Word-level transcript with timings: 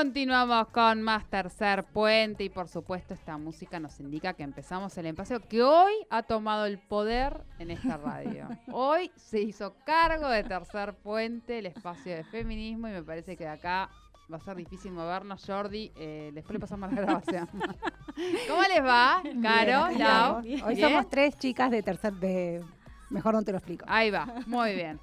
Continuamos 0.00 0.68
con 0.68 1.02
más 1.02 1.28
tercer 1.28 1.84
puente 1.84 2.42
y 2.42 2.48
por 2.48 2.68
supuesto 2.68 3.12
esta 3.12 3.36
música 3.36 3.78
nos 3.78 4.00
indica 4.00 4.32
que 4.32 4.42
empezamos 4.42 4.96
el 4.96 5.04
espacio 5.04 5.46
que 5.46 5.62
hoy 5.62 5.92
ha 6.08 6.22
tomado 6.22 6.64
el 6.64 6.78
poder 6.78 7.44
en 7.58 7.70
esta 7.70 7.98
radio. 7.98 8.48
Hoy 8.72 9.12
se 9.14 9.42
hizo 9.42 9.74
cargo 9.84 10.30
de 10.30 10.42
tercer 10.42 10.94
puente 10.94 11.58
el 11.58 11.66
espacio 11.66 12.16
de 12.16 12.24
feminismo 12.24 12.88
y 12.88 12.92
me 12.92 13.02
parece 13.02 13.36
que 13.36 13.44
de 13.44 13.50
acá 13.50 13.90
va 14.32 14.38
a 14.38 14.40
ser 14.40 14.56
difícil 14.56 14.90
movernos. 14.92 15.44
Jordi, 15.46 15.92
eh, 15.96 16.30
después 16.32 16.54
le 16.54 16.60
pasamos 16.60 16.90
la 16.90 17.02
grabación. 17.02 17.46
¿Cómo 18.48 18.62
les 18.62 18.82
va? 18.82 19.22
Caro, 19.42 19.88
Bien, 19.88 19.98
Lau. 19.98 20.36
Hoy 20.38 20.76
¿Bien? 20.76 20.80
somos 20.80 21.10
tres 21.10 21.36
chicas 21.36 21.70
de 21.70 21.82
tercer 21.82 22.14
de 22.14 22.64
mejor 23.10 23.34
no 23.34 23.42
te 23.42 23.52
lo 23.52 23.58
explico. 23.58 23.84
Ahí 23.86 24.10
va, 24.10 24.26
muy 24.46 24.74
bien. 24.74 24.98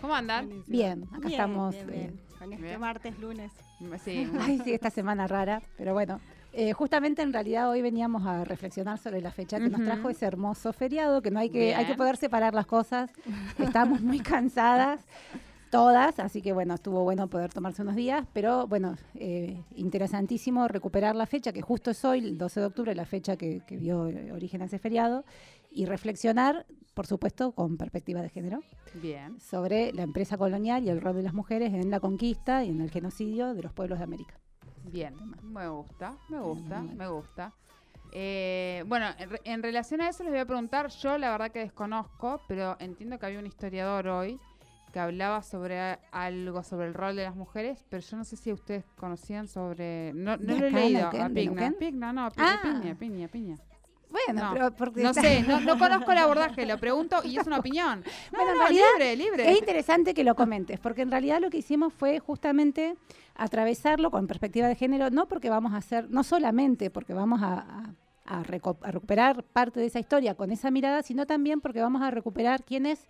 ¿Cómo 0.00 0.14
andan? 0.14 0.62
Bien, 0.68 1.02
acá 1.08 1.18
Bien, 1.18 1.32
estamos, 1.32 1.74
bien, 1.74 1.90
eh, 1.90 2.25
Con 2.38 2.52
este 2.52 2.78
martes, 2.78 3.18
lunes. 3.18 3.52
Sí, 4.04 4.30
Ay, 4.40 4.60
sí, 4.64 4.72
esta 4.72 4.90
semana 4.90 5.26
rara, 5.26 5.62
pero 5.76 5.92
bueno. 5.92 6.20
eh, 6.52 6.72
justamente 6.72 7.22
en 7.22 7.32
realidad 7.32 7.68
hoy 7.70 7.82
veníamos 7.82 8.26
a 8.26 8.44
reflexionar 8.44 8.98
sobre 8.98 9.20
la 9.20 9.30
fecha 9.30 9.58
que 9.58 9.68
nos 9.68 9.82
trajo 9.84 10.08
ese 10.10 10.26
hermoso 10.26 10.72
feriado, 10.72 11.22
que 11.22 11.30
no 11.30 11.38
hay 11.40 11.50
que, 11.50 11.74
hay 11.74 11.86
que 11.86 11.94
poder 11.94 12.16
separar 12.16 12.54
las 12.54 12.66
cosas. 12.66 13.10
Estamos 13.58 14.00
muy 14.00 14.20
cansadas, 14.20 15.00
todas, 15.70 16.18
así 16.20 16.40
que 16.42 16.52
bueno, 16.52 16.74
estuvo 16.74 17.02
bueno 17.04 17.28
poder 17.28 17.52
tomarse 17.52 17.82
unos 17.82 17.96
días, 17.96 18.26
pero 18.32 18.66
bueno, 18.66 18.96
eh, 19.14 19.60
interesantísimo 19.74 20.68
recuperar 20.68 21.14
la 21.16 21.26
fecha, 21.26 21.52
que 21.52 21.60
justo 21.62 21.90
es 21.90 22.04
hoy, 22.04 22.20
el 22.20 22.38
12 22.38 22.60
de 22.60 22.66
octubre, 22.66 22.94
la 22.94 23.04
fecha 23.04 23.36
que, 23.36 23.60
que 23.66 23.76
dio 23.76 24.00
origen 24.32 24.62
a 24.62 24.66
ese 24.66 24.78
feriado, 24.78 25.24
y 25.70 25.84
reflexionar, 25.84 26.64
por 26.96 27.06
supuesto, 27.06 27.52
con 27.52 27.76
perspectiva 27.76 28.22
de 28.22 28.30
género 28.30 28.60
bien. 28.94 29.38
sobre 29.38 29.92
la 29.92 30.02
empresa 30.02 30.38
colonial 30.38 30.82
y 30.82 30.88
el 30.88 31.00
rol 31.02 31.14
de 31.14 31.22
las 31.22 31.34
mujeres 31.34 31.74
en 31.74 31.90
la 31.90 32.00
conquista 32.00 32.64
y 32.64 32.70
en 32.70 32.80
el 32.80 32.90
genocidio 32.90 33.52
de 33.52 33.62
los 33.62 33.72
pueblos 33.74 33.98
de 33.98 34.04
América. 34.04 34.40
Bien, 34.90 35.14
me 35.42 35.68
gusta, 35.68 36.16
me 36.30 36.40
gusta, 36.40 36.80
me 36.80 37.06
gusta. 37.06 37.52
Eh, 38.12 38.82
bueno, 38.86 39.06
en, 39.18 39.28
re- 39.30 39.40
en 39.44 39.62
relación 39.62 40.00
a 40.00 40.08
eso 40.08 40.22
les 40.22 40.32
voy 40.32 40.40
a 40.40 40.46
preguntar, 40.46 40.88
yo 40.88 41.18
la 41.18 41.30
verdad 41.32 41.50
que 41.50 41.58
desconozco, 41.58 42.40
pero 42.48 42.76
entiendo 42.80 43.18
que 43.18 43.26
había 43.26 43.40
un 43.40 43.46
historiador 43.46 44.08
hoy 44.08 44.40
que 44.92 45.00
hablaba 45.00 45.42
sobre 45.42 45.98
algo 46.12 46.62
sobre 46.62 46.86
el 46.86 46.94
rol 46.94 47.14
de 47.16 47.24
las 47.24 47.36
mujeres, 47.36 47.84
pero 47.90 48.02
yo 48.02 48.16
no 48.16 48.24
sé 48.24 48.36
si 48.36 48.50
ustedes 48.52 48.84
conocían 48.96 49.48
sobre... 49.48 50.12
No, 50.14 50.38
no 50.38 50.54
¿De 50.54 50.58
lo 50.60 50.66
he 50.66 50.70
leído, 50.70 51.00
Neuquén, 51.12 51.20
a 51.20 51.78
Pigna. 51.78 52.12
No, 52.14 52.28
Ah. 52.38 52.60
piña, 52.62 52.94
piña, 52.94 53.28
piña. 53.28 53.56
Bueno, 54.10 54.40
No, 54.48 54.52
pero 54.52 54.70
porque 54.74 55.02
No 55.02 55.12
sé, 55.12 55.42
no, 55.42 55.60
no 55.60 55.78
conozco 55.78 56.10
el 56.12 56.18
abordaje, 56.18 56.64
lo 56.66 56.78
pregunto 56.78 57.20
y 57.24 57.38
es 57.38 57.46
una 57.46 57.58
opinión. 57.58 58.02
No, 58.32 58.38
Bueno, 58.38 58.52
en 58.52 58.58
no, 58.58 58.62
realidad 58.64 58.86
libre, 58.98 59.16
libre. 59.16 59.50
Es 59.52 59.58
interesante 59.58 60.14
que 60.14 60.24
lo 60.24 60.34
comentes, 60.34 60.78
porque 60.80 61.02
en 61.02 61.10
realidad 61.10 61.40
lo 61.40 61.50
que 61.50 61.58
hicimos 61.58 61.92
fue 61.92 62.18
justamente 62.20 62.96
atravesarlo 63.34 64.10
con 64.10 64.26
perspectiva 64.26 64.68
de 64.68 64.74
género, 64.74 65.10
no 65.10 65.26
porque 65.26 65.50
vamos 65.50 65.72
a 65.74 65.78
hacer, 65.78 66.08
no 66.10 66.22
solamente 66.24 66.90
porque 66.90 67.12
vamos 67.14 67.42
a, 67.42 67.54
a- 67.58 67.94
a 68.38 68.42
reco- 68.42 68.78
a 68.82 68.90
recuperar 68.90 69.44
parte 69.44 69.78
de 69.78 69.86
esa 69.86 70.00
historia 70.00 70.34
con 70.34 70.50
esa 70.50 70.70
mirada, 70.70 71.02
sino 71.02 71.26
también 71.26 71.60
porque 71.60 71.80
vamos 71.80 72.02
a 72.02 72.10
recuperar 72.10 72.64
quiénes, 72.64 73.06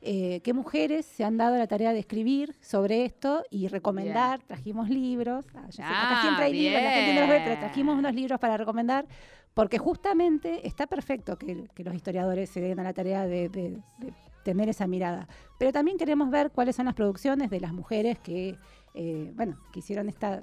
eh, 0.00 0.40
qué 0.44 0.52
mujeres 0.52 1.06
se 1.06 1.24
han 1.24 1.36
dado 1.36 1.56
la 1.56 1.66
tarea 1.66 1.92
de 1.92 1.98
escribir 1.98 2.54
sobre 2.60 3.04
esto 3.04 3.42
y 3.50 3.68
recomendar. 3.68 4.40
Trajimos 4.44 4.88
libros, 4.88 5.44
ah, 5.54 5.60
acá 5.66 5.68
Ah, 5.80 6.22
siempre 6.22 6.44
hay 6.46 6.52
libros, 6.52 6.82
la 6.82 6.90
gente 6.90 7.14
no 7.14 7.20
los 7.20 7.28
ve, 7.30 7.36
pero 7.38 7.48
bien. 7.50 7.60
trajimos 7.60 7.98
unos 7.98 8.14
libros 8.14 8.38
para 8.38 8.56
recomendar, 8.56 9.06
porque 9.54 9.78
justamente 9.78 10.66
está 10.66 10.86
perfecto 10.86 11.36
que, 11.36 11.64
que 11.74 11.84
los 11.84 11.94
historiadores 11.94 12.48
se 12.50 12.60
den 12.60 12.78
a 12.78 12.84
la 12.84 12.92
tarea 12.92 13.26
de- 13.26 13.48
de- 13.48 13.78
de 13.98 14.12
tener 14.44 14.68
esa 14.68 14.86
mirada. 14.86 15.26
Pero 15.58 15.72
también 15.72 15.98
queremos 15.98 16.30
ver 16.30 16.50
cuáles 16.52 16.76
son 16.76 16.86
las 16.86 16.94
producciones 16.94 17.50
de 17.50 17.60
las 17.60 17.72
mujeres 17.72 18.18
que, 18.20 18.56
eh, 18.94 19.32
bueno, 19.34 19.58
que 19.72 19.80
hicieron 19.80 20.08
esta 20.08 20.42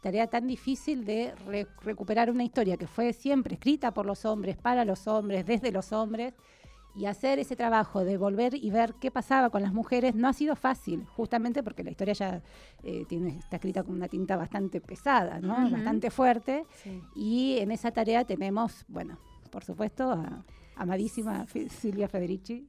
tarea 0.00 0.26
tan 0.28 0.46
difícil 0.46 1.04
de 1.04 1.34
re- 1.46 1.66
recuperar 1.82 2.30
una 2.30 2.44
historia 2.44 2.76
que 2.76 2.86
fue 2.86 3.12
siempre 3.12 3.54
escrita 3.54 3.92
por 3.92 4.06
los 4.06 4.24
hombres, 4.24 4.56
para 4.56 4.84
los 4.84 5.06
hombres, 5.06 5.44
desde 5.44 5.70
los 5.72 5.92
hombres, 5.92 6.34
y 6.94 7.06
hacer 7.06 7.38
ese 7.38 7.56
trabajo 7.56 8.04
de 8.04 8.16
volver 8.18 8.54
y 8.54 8.70
ver 8.70 8.94
qué 9.00 9.10
pasaba 9.10 9.50
con 9.50 9.62
las 9.62 9.72
mujeres 9.72 10.14
no 10.14 10.28
ha 10.28 10.32
sido 10.32 10.56
fácil, 10.56 11.04
justamente 11.16 11.62
porque 11.62 11.82
la 11.82 11.90
historia 11.90 12.14
ya 12.14 12.42
eh, 12.82 13.04
tiene, 13.08 13.38
está 13.38 13.56
escrita 13.56 13.82
con 13.82 13.94
una 13.94 14.08
tinta 14.08 14.36
bastante 14.36 14.80
pesada, 14.80 15.40
¿no? 15.40 15.70
Bastante 15.70 16.10
fuerte, 16.10 16.66
Sí. 16.82 17.00
y 17.14 17.58
en 17.58 17.70
esa 17.70 17.90
tarea 17.92 18.24
tenemos, 18.24 18.84
bueno, 18.88 19.18
por 19.50 19.64
supuesto, 19.64 20.10
a 20.10 20.44
amadísima 20.76 21.46
Silvia 21.68 22.08
Federici, 22.08 22.68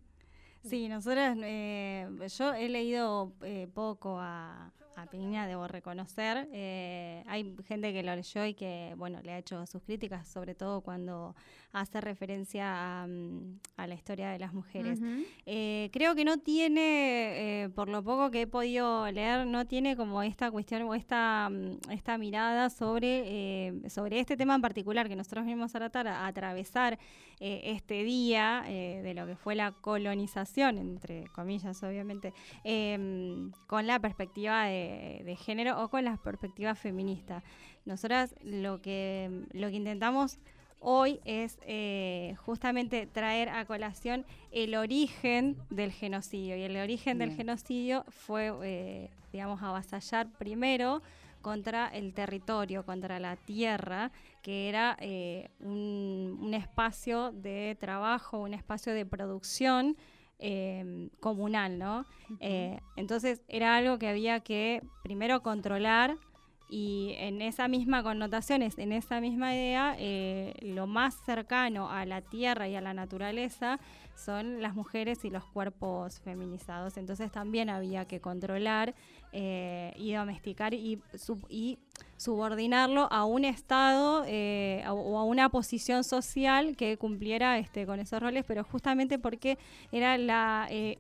Sí, 0.65 0.87
nosotras, 0.87 1.37
eh, 1.41 2.07
yo 2.37 2.53
he 2.53 2.69
leído 2.69 3.33
eh, 3.41 3.67
poco 3.73 4.17
a, 4.17 4.71
a 4.95 5.05
Piña, 5.07 5.47
debo 5.47 5.67
reconocer. 5.67 6.47
Eh, 6.51 7.23
hay 7.27 7.55
gente 7.65 7.93
que 7.93 8.03
lo 8.03 8.15
leyó 8.15 8.45
y 8.45 8.53
que, 8.53 8.93
bueno, 8.97 9.19
le 9.23 9.31
ha 9.31 9.37
hecho 9.37 9.65
sus 9.65 9.81
críticas, 9.81 10.27
sobre 10.27 10.55
todo 10.55 10.81
cuando 10.81 11.35
hace 11.71 12.01
referencia 12.01 13.01
a, 13.01 13.07
mm, 13.07 13.59
a 13.77 13.87
la 13.87 13.95
historia 13.95 14.29
de 14.29 14.39
las 14.39 14.53
mujeres. 14.53 14.99
Eh, 15.45 15.89
creo 15.91 16.13
que 16.15 16.23
no 16.23 16.37
tiene, 16.37 17.63
eh, 17.63 17.69
por 17.69 17.89
lo 17.89 18.03
poco 18.03 18.29
que 18.29 18.41
he 18.41 18.47
podido 18.47 19.09
leer, 19.11 19.47
no 19.47 19.65
tiene 19.65 19.95
como 19.95 20.21
esta 20.21 20.51
cuestión 20.51 20.83
o 20.83 20.93
esta, 20.93 21.49
mm, 21.49 21.91
esta 21.91 22.17
mirada 22.17 22.69
sobre, 22.69 23.89
sobre 23.89 24.19
este 24.19 24.37
tema 24.37 24.55
en 24.55 24.61
particular 24.61 25.09
que 25.09 25.15
nosotros 25.15 25.45
venimos 25.45 25.73
a 25.75 25.79
tratar, 25.79 26.07
a, 26.07 26.27
atravesar 26.27 26.99
este 27.39 28.03
día 28.03 28.63
de 28.65 29.13
lo 29.13 29.25
que 29.25 29.35
fue 29.35 29.53
la 29.55 29.73
colonización, 29.73 30.77
entre 30.77 31.25
comillas, 31.35 31.83
obviamente, 31.83 32.33
em, 32.63 33.51
con 33.67 33.85
la 33.85 33.99
perspectiva 33.99 34.65
de, 34.65 34.82
de 35.23 35.35
género 35.35 35.83
o 35.83 35.89
con 35.89 36.03
la 36.05 36.17
perspectiva 36.17 36.75
feminista. 36.75 37.43
Nosotras 37.85 38.35
lo 38.43 38.81
que, 38.81 39.45
lo 39.51 39.69
que 39.69 39.75
intentamos 39.75 40.39
hoy 40.83 41.19
es 41.25 41.57
eh, 41.65 42.35
justamente 42.45 43.07
traer 43.07 43.49
a 43.49 43.65
colación 43.65 44.25
el 44.51 44.75
origen 44.75 45.57
del 45.69 45.91
genocidio. 45.91 46.57
Y 46.57 46.63
el 46.63 46.77
origen 46.77 47.17
del 47.17 47.31
genocidio 47.35 48.05
fue, 48.09 48.53
eh, 48.63 49.09
digamos, 49.31 49.63
avasallar 49.63 50.27
primero 50.37 51.01
contra 51.41 51.87
el 51.87 52.13
territorio, 52.13 52.85
contra 52.85 53.19
la 53.19 53.35
tierra, 53.35 54.11
que 54.41 54.69
era 54.69 54.97
eh, 54.99 55.49
un, 55.59 56.37
un 56.41 56.53
espacio 56.53 57.31
de 57.31 57.77
trabajo, 57.79 58.39
un 58.39 58.53
espacio 58.53 58.93
de 58.93 59.05
producción 59.05 59.97
eh, 60.39 61.09
comunal, 61.19 61.79
¿no? 61.79 62.05
Eh, 62.39 62.79
entonces 62.95 63.41
era 63.47 63.75
algo 63.75 63.97
que 63.97 64.07
había 64.07 64.39
que 64.41 64.81
primero 65.03 65.41
controlar 65.41 66.17
y 66.69 67.13
en 67.19 67.41
esa 67.41 67.67
misma 67.67 68.01
connotación, 68.01 68.63
en 68.63 68.91
esa 68.93 69.21
misma 69.21 69.53
idea, 69.53 69.95
eh, 69.99 70.55
lo 70.61 70.87
más 70.87 71.15
cercano 71.23 71.91
a 71.91 72.03
la 72.05 72.21
tierra 72.21 72.67
y 72.67 72.75
a 72.75 72.81
la 72.81 72.95
naturaleza 72.95 73.79
son 74.15 74.61
las 74.61 74.75
mujeres 74.75 75.25
y 75.25 75.29
los 75.29 75.43
cuerpos 75.45 76.19
feminizados. 76.19 76.97
Entonces 76.97 77.31
también 77.31 77.69
había 77.69 78.05
que 78.05 78.21
controlar 78.21 78.93
eh, 79.31 79.93
y 79.97 80.13
domesticar 80.13 80.73
y, 80.73 81.01
sub- 81.15 81.45
y 81.49 81.79
subordinarlo 82.17 83.07
a 83.11 83.25
un 83.25 83.43
estado 83.43 84.23
eh, 84.27 84.83
o 84.87 85.17
a 85.17 85.23
una 85.23 85.49
posición 85.49 86.03
social 86.03 86.75
que 86.77 86.97
cumpliera 86.97 87.57
este, 87.57 87.85
con 87.85 87.99
esos 87.99 88.21
roles, 88.21 88.45
pero 88.47 88.63
justamente 88.63 89.19
porque 89.19 89.57
era 89.91 90.17
la... 90.17 90.67
eh, 90.69 90.97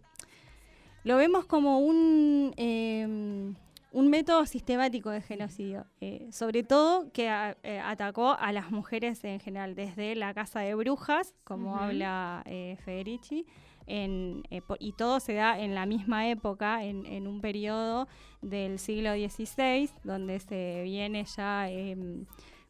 lo 1.03 1.17
vemos 1.17 1.45
como 1.45 1.79
un, 1.79 2.53
eh, 2.55 3.53
un 3.93 4.09
método 4.09 4.45
sistemático 4.45 5.09
de 5.11 5.21
genocidio, 5.21 5.85
eh, 6.01 6.27
sobre 6.31 6.63
todo 6.63 7.11
que 7.13 7.29
a- 7.29 7.55
eh, 7.63 7.79
atacó 7.79 8.35
a 8.37 8.51
las 8.51 8.71
mujeres 8.71 9.23
en 9.23 9.39
general, 9.39 9.75
desde 9.75 10.15
la 10.15 10.33
casa 10.33 10.59
de 10.61 10.75
brujas, 10.75 11.33
como 11.43 11.77
habla 11.77 12.41
eh, 12.45 12.75
Federici, 12.83 13.45
en, 13.85 14.43
y 14.79 14.93
todo 14.93 15.19
se 15.19 15.33
da 15.33 15.59
en 15.59 15.75
la 15.75 15.85
misma 15.85 16.27
época, 16.29 16.83
en, 16.83 17.05
en 17.05 17.27
un 17.27 17.39
periodo 17.41 18.07
del 18.41 18.79
siglo 18.79 19.13
XVI, 19.13 19.89
donde 20.03 20.39
se 20.39 20.81
viene 20.83 21.25
ya 21.25 21.69
em, 21.69 22.25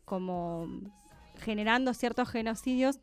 como 0.06 0.68
generando 1.40 1.94
ciertos 1.94 2.30
genocidios 2.30 3.00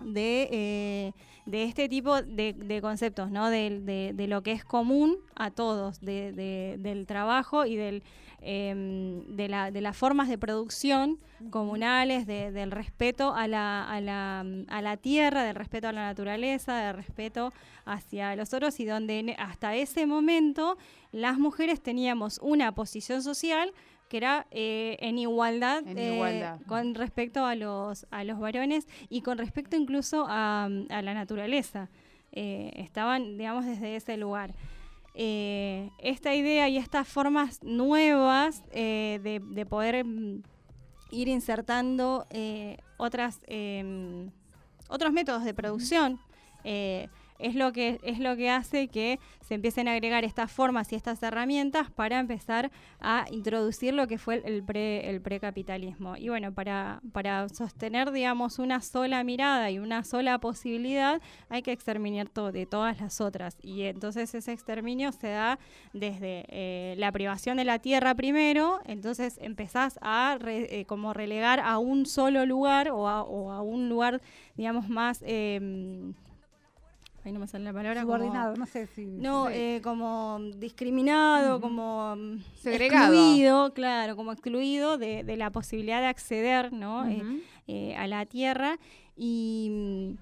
de, 0.00 0.48
eh, 0.52 1.12
de 1.46 1.64
este 1.64 1.88
tipo 1.88 2.20
de, 2.22 2.52
de 2.52 2.80
conceptos, 2.82 3.30
¿no? 3.30 3.48
De, 3.50 3.80
de- 3.80 4.12
de 4.14 4.26
lo 4.28 4.42
que 4.42 4.52
es 4.52 4.64
común 4.64 5.16
a 5.34 5.50
todos, 5.50 6.00
de- 6.00 6.32
de- 6.32 6.76
del 6.78 7.06
trabajo 7.06 7.64
y 7.64 7.76
del, 7.76 8.02
em, 8.40 9.24
de, 9.36 9.48
la- 9.48 9.70
de 9.70 9.80
las 9.80 9.96
formas 9.96 10.28
de 10.28 10.38
producción 10.38 11.18
comunales, 11.50 12.26
de- 12.26 12.52
del 12.52 12.70
respeto 12.70 13.34
a 13.34 13.48
la, 13.48 13.88
a, 13.90 14.00
la, 14.00 14.44
a 14.68 14.82
la 14.82 14.96
tierra, 14.96 15.42
del 15.44 15.54
respeto 15.56 15.88
a 15.88 15.92
la 15.92 16.06
naturaleza, 16.06 16.76
del 16.78 16.94
respeto 16.96 17.52
hacia 17.84 18.36
los 18.36 18.52
otros 18.54 18.78
y 18.80 18.84
donde 18.84 19.34
hasta 19.38 19.74
ese 19.74 20.06
momento 20.06 20.76
las 21.12 21.38
mujeres 21.38 21.80
teníamos 21.82 22.38
una 22.42 22.72
posición 22.72 23.22
social 23.22 23.72
que 24.08 24.16
era 24.16 24.46
eh, 24.50 24.96
en 25.00 25.18
igualdad, 25.18 25.86
En 25.86 25.98
eh, 25.98 26.14
igualdad. 26.14 26.60
con 26.66 26.94
respecto 26.94 27.44
a 27.44 27.54
los, 27.54 28.06
a 28.10 28.24
los 28.24 28.38
varones 28.38 28.86
y 29.08 29.22
con 29.22 29.38
respecto 29.38 29.76
incluso 29.76 30.26
a, 30.28 30.64
a 30.64 31.02
la 31.02 31.14
naturaleza. 31.14 31.88
Eh, 32.32 32.72
estaban, 32.76 33.38
digamos, 33.38 33.64
desde 33.64 33.96
ese 33.96 34.16
lugar. 34.16 34.54
Esta 35.14 36.32
idea 36.34 36.68
y 36.68 36.76
estas 36.76 37.08
formas 37.08 37.60
nuevas 37.64 38.62
de, 38.72 39.42
de 39.44 39.66
poder 39.66 40.04
mm, 40.04 40.42
ir 41.10 41.26
insertando 41.28 42.24
otras, 42.98 43.40
em, 43.46 44.30
otros 44.88 45.12
métodos 45.12 45.44
de 45.44 45.54
producción 45.54 46.20
eh, 46.64 47.08
es 47.38 47.54
lo 47.54 47.72
que 47.72 47.98
es 48.02 48.18
lo 48.18 48.36
que 48.36 48.50
hace 48.50 48.88
que 48.88 49.18
se 49.40 49.54
empiecen 49.54 49.88
a 49.88 49.92
agregar 49.92 50.24
estas 50.24 50.50
formas 50.52 50.92
y 50.92 50.96
estas 50.96 51.22
herramientas 51.22 51.90
para 51.90 52.18
empezar 52.18 52.70
a 53.00 53.24
introducir 53.30 53.94
lo 53.94 54.06
que 54.06 54.18
fue 54.18 54.42
el 54.44 54.62
pre 54.62 55.08
el 55.08 55.20
precapitalismo. 55.20 56.16
Y 56.16 56.28
bueno 56.28 56.52
para 56.52 57.00
para 57.12 57.48
sostener 57.48 58.10
digamos 58.12 58.58
una 58.58 58.80
sola 58.80 59.22
mirada 59.24 59.70
y 59.70 59.78
una 59.78 60.04
sola 60.04 60.38
posibilidad 60.38 61.20
hay 61.48 61.62
que 61.62 61.72
exterminar 61.72 62.28
to- 62.28 62.52
de 62.52 62.66
todas 62.66 63.00
las 63.00 63.20
otras. 63.20 63.56
Y 63.62 63.82
entonces 63.84 64.34
ese 64.34 64.52
exterminio 64.52 65.12
se 65.12 65.28
da 65.28 65.58
desde 65.92 66.44
eh, 66.48 66.94
la 66.98 67.12
privación 67.12 67.56
de 67.56 67.64
la 67.64 67.78
tierra 67.78 68.14
primero 68.14 68.80
entonces 68.84 69.38
empezás 69.40 69.98
a 70.02 70.36
re- 70.40 70.80
eh, 70.80 70.84
como 70.84 71.12
relegar 71.14 71.60
a 71.60 71.78
un 71.78 72.04
solo 72.06 72.44
lugar 72.46 72.90
o 72.90 73.08
a, 73.08 73.22
o 73.22 73.52
a 73.52 73.62
un 73.62 73.88
lugar 73.88 74.20
digamos 74.56 74.88
más 74.88 75.22
em, 75.26 76.12
ahí 77.24 77.32
no 77.32 77.40
me 77.40 77.46
sale 77.46 77.64
la 77.64 77.72
palabra 77.72 78.02
como- 78.02 78.16
Subordinado, 78.16 78.56
no 78.56 78.66
sé 78.66 78.86
si... 78.86 79.04
no, 79.06 79.48
Sí. 79.48 79.52
eh, 79.54 79.80
como 79.82 80.38
discriminado, 80.56 81.60
como 81.60 82.16
Segregado. 82.56 83.12
excluido, 83.12 83.72
claro, 83.74 84.16
como 84.16 84.32
excluido 84.32 84.98
de, 84.98 85.24
de 85.24 85.36
la 85.36 85.50
posibilidad 85.50 86.00
de 86.00 86.06
acceder 86.06 86.72
¿no? 86.72 87.06
Eh, 87.06 87.22
eh, 87.66 87.96
a 87.96 88.06
la 88.06 88.24
tierra 88.26 88.78
y, 89.16 90.16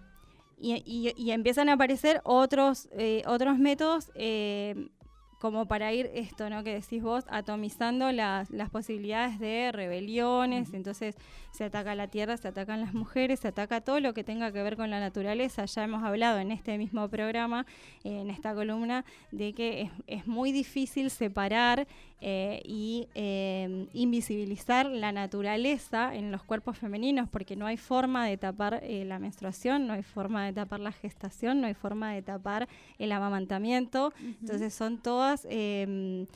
y, 0.58 0.72
y- 0.84 1.12
y 1.16 1.30
empiezan 1.32 1.68
a 1.68 1.74
aparecer 1.74 2.20
otros, 2.24 2.88
eh, 2.92 3.22
otros 3.26 3.58
métodos 3.58 4.10
eh, 4.14 4.88
como 5.38 5.66
para 5.66 5.92
ir 5.92 6.10
esto, 6.14 6.48
¿no? 6.48 6.64
Que 6.64 6.74
decís 6.74 7.02
vos, 7.02 7.24
atomizando 7.28 8.10
las, 8.12 8.50
las 8.50 8.70
posibilidades 8.70 9.38
de 9.38 9.70
rebeliones, 9.72 10.72
entonces 10.72 11.16
se 11.50 11.64
ataca 11.64 11.94
la 11.94 12.08
tierra, 12.08 12.36
se 12.36 12.48
atacan 12.48 12.80
las 12.80 12.94
mujeres, 12.94 13.40
se 13.40 13.48
ataca 13.48 13.80
todo 13.80 14.00
lo 14.00 14.14
que 14.14 14.24
tenga 14.24 14.52
que 14.52 14.62
ver 14.62 14.76
con 14.76 14.90
la 14.90 15.00
naturaleza. 15.00 15.64
Ya 15.64 15.84
hemos 15.84 16.02
hablado 16.04 16.38
en 16.38 16.52
este 16.52 16.78
mismo 16.78 17.08
programa, 17.08 17.66
en 18.04 18.30
esta 18.30 18.54
columna, 18.54 19.04
de 19.30 19.52
que 19.52 19.82
es, 19.82 19.90
es 20.06 20.26
muy 20.26 20.52
difícil 20.52 21.10
separar 21.10 21.86
eh, 22.20 22.62
y 22.64 23.08
eh, 23.14 23.86
invisibilizar 23.92 24.86
la 24.86 25.12
naturaleza 25.12 26.14
en 26.14 26.32
los 26.32 26.42
cuerpos 26.42 26.78
femeninos, 26.78 27.28
porque 27.28 27.56
no 27.56 27.66
hay 27.66 27.76
forma 27.76 28.26
de 28.26 28.36
tapar 28.36 28.80
eh, 28.82 29.04
la 29.04 29.18
menstruación, 29.18 29.86
no 29.86 29.92
hay 29.92 30.02
forma 30.02 30.46
de 30.46 30.52
tapar 30.52 30.80
la 30.80 30.92
gestación, 30.92 31.60
no 31.60 31.66
hay 31.66 31.74
forma 31.74 32.12
de 32.12 32.22
tapar 32.22 32.68
el 32.98 33.12
amamantamiento. 33.12 34.12
Entonces 34.40 34.72
son 34.72 34.98
todas 34.98 35.46
eh, 35.50 36.26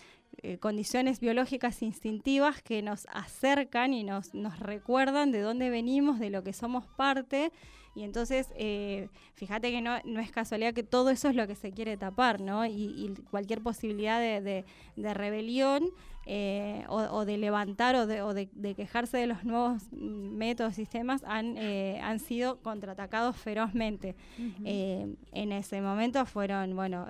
eh, 0.43 0.57
condiciones 0.57 1.21
biológicas 1.21 1.83
instintivas 1.83 2.63
que 2.63 2.81
nos 2.81 3.07
acercan 3.13 3.93
y 3.93 4.05
nos, 4.05 4.33
nos 4.33 4.59
recuerdan 4.59 5.33
de 5.33 5.41
dónde 5.41 5.69
venimos, 5.69 6.19
de 6.19 6.31
lo 6.31 6.43
que 6.43 6.55
somos 6.55 6.87
parte. 6.87 7.53
Y 8.01 8.05
entonces, 8.05 8.49
eh, 8.57 9.09
fíjate 9.35 9.71
que 9.71 9.83
no, 9.83 9.99
no 10.07 10.21
es 10.21 10.31
casualidad 10.33 10.73
que 10.73 10.83
todo 10.83 11.11
eso 11.11 11.29
es 11.29 11.35
lo 11.37 11.47
que 11.47 11.55
se 11.55 11.71
quiere 11.71 11.99
tapar, 11.99 12.41
¿no? 12.41 12.65
Y, 12.65 12.71
y 12.97 13.13
cualquier 13.31 13.61
posibilidad 13.61 14.19
de, 14.19 14.41
de- 14.41 14.65
de 14.97 15.13
rebelión 15.15 15.85
eh, 16.25 16.85
o, 16.89 16.97
o 16.97 17.25
de 17.27 17.37
levantar 17.37 17.95
o, 17.97 18.07
de, 18.07 18.23
o 18.23 18.33
de- 18.33 18.49
quejarse 18.75 19.19
de 19.19 19.27
los 19.27 19.45
nuevos 19.45 19.83
métodos, 19.93 20.77
sistemas, 20.77 21.23
han, 21.25 21.59
eh, 21.59 22.01
han 22.03 22.21
sido 22.21 22.59
contraatacados 22.63 23.37
ferozmente. 23.37 24.17
En 24.65 25.53
ese 25.53 25.83
momento 25.83 26.25
fueron, 26.25 26.75
bueno, 26.75 27.07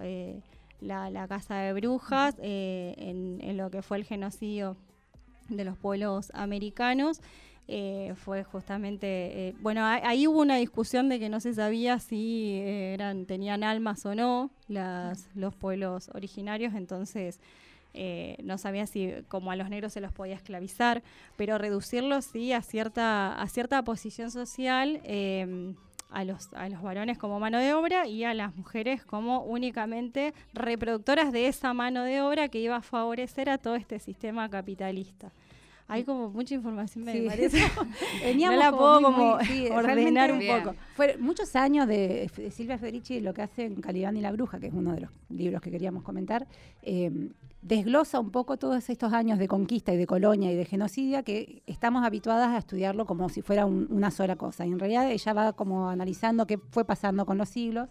la, 0.81 1.09
la 1.11 1.29
casa 1.29 1.55
de 1.59 1.73
brujas, 1.73 2.35
en, 2.41 3.39
en 3.41 3.57
lo 3.57 3.71
que 3.71 3.83
fue 3.83 3.97
el 3.99 4.05
genocidio 4.05 4.77
de 5.49 5.65
los 5.65 5.79
pueblos 5.79 6.33
americanos. 6.35 7.21
Eh, 7.71 8.15
fue 8.17 8.43
justamente, 8.43 9.07
eh, 9.49 9.55
bueno, 9.61 9.85
ahí, 9.87 10.01
ahí 10.05 10.27
hubo 10.27 10.41
una 10.41 10.57
discusión 10.57 11.09
de 11.09 11.21
que 11.21 11.29
no 11.29 11.39
se 11.39 11.55
sabía 11.55 11.99
si 12.01 12.55
eh, 12.55 12.95
eran, 12.95 13.27
tenían 13.27 13.63
almas 13.63 14.05
o 14.05 14.15
no 14.15 14.51
las, 14.69 15.29
los 15.35 15.55
pueblos 15.55 16.11
originarios, 16.13 16.75
entonces 16.75 17.41
eh, 17.95 18.37
no 18.43 18.59
sabía 18.59 18.87
si 18.87 19.13
como 19.29 19.53
a 19.53 19.57
los 19.57 19.71
negros 19.71 19.93
se 19.93 20.01
los 20.01 20.13
podía 20.13 20.35
esclavizar, 20.35 21.03
pero 21.37 21.59
reducirlos 21.59 22.25
sí 22.25 22.53
a 22.53 22.63
cierta, 22.63 23.41
a 23.41 23.49
cierta 23.49 23.83
posición 23.85 24.31
social. 24.31 25.01
eh, 25.05 25.75
a 26.13 26.25
los, 26.25 26.53
a 26.55 26.69
los 26.69 26.83
varones 26.83 27.19
como 27.19 27.39
mano 27.39 27.59
de 27.59 27.73
obra 27.73 28.07
y 28.07 28.25
a 28.25 28.35
las 28.35 28.55
mujeres 28.57 29.05
como 29.05 29.43
únicamente 29.45 30.35
reproductoras 30.53 31.31
de 31.33 31.47
esa 31.47 31.73
mano 31.73 32.03
de 32.03 32.21
obra 32.21 32.49
que 32.49 32.59
iba 32.59 32.75
a 32.75 32.83
favorecer 32.83 33.49
a 33.49 33.59
todo 33.59 33.77
este 33.77 34.01
sistema 34.01 34.49
capitalista. 34.51 35.31
Hay 35.93 36.05
como 36.05 36.31
mucha 36.31 36.55
información, 36.55 37.05
me 37.05 37.13
Sí. 37.13 37.27
parece. 37.29 37.59
Veníamos 38.25 38.57
No 38.59 38.65
la 38.65 38.71
como 38.71 38.81
puedo 38.83 39.01
muy- 39.01 39.13
como 39.13 39.37
muy- 39.37 39.45
sí, 39.45 39.69
ordenar 39.73 40.33
un 40.33 40.39
Bien. 40.39 40.63
poco. 40.63 40.77
Fue 40.95 41.17
muchos 41.19 41.55
años 41.57 41.87
de, 41.89 42.31
de 42.37 42.51
Silvia 42.51 42.79
Federici, 42.79 43.21
lo 43.21 43.35
que 43.35 43.43
hace 43.43 43.65
en 43.65 43.81
Calibán 43.81 44.17
y 44.17 44.21
la 44.21 44.33
Bruja, 44.33 44.61
que 44.61 44.69
es 44.69 44.73
uno 44.73 44.93
de 44.93 45.01
los 45.03 45.11
libros 45.29 45.61
que 45.61 45.71
queríamos 45.71 46.03
comentar, 46.03 46.47
eh, 46.83 47.11
desglosa 47.63 48.21
un 48.21 48.31
poco 48.31 48.57
todos 48.57 48.89
estos 48.89 49.13
años 49.13 49.39
de 49.39 49.47
conquista 49.49 49.93
y 49.93 49.97
de 49.99 50.07
colonia 50.07 50.51
y 50.51 50.55
de 50.55 50.65
genocidia 50.65 51.23
que 51.23 51.63
estamos 51.67 52.05
habituadas 52.05 52.49
a 52.49 52.59
estudiarlo 52.59 53.05
como 53.05 53.29
si 53.29 53.43
fuera 53.43 53.67
un- 53.67 53.87
una 53.91 54.11
sola 54.11 54.37
cosa. 54.37 54.65
Y 54.67 54.71
en 54.73 54.79
realidad 54.79 55.11
ella 55.11 55.33
va 55.35 55.53
como 55.53 55.89
analizando 55.91 56.47
qué 56.47 56.57
fue 56.57 56.85
pasando 56.85 57.27
con 57.27 57.37
los 57.37 57.49
siglos. 57.51 57.89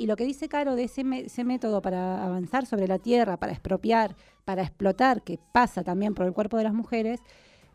Y 0.00 0.06
lo 0.06 0.16
que 0.16 0.24
dice 0.24 0.48
Caro 0.48 0.76
de 0.76 0.84
ese, 0.84 1.04
método 1.44 1.82
para 1.82 2.24
avanzar 2.24 2.64
sobre 2.64 2.88
la 2.88 2.98
tierra, 2.98 3.36
para 3.36 3.52
expropiar, 3.52 4.16
para 4.46 4.62
explotar, 4.62 5.20
que 5.20 5.38
pasa 5.52 5.84
también 5.84 6.14
por 6.14 6.24
el 6.24 6.32
cuerpo 6.32 6.56
de 6.56 6.64
las 6.64 6.72
mujeres, 6.72 7.20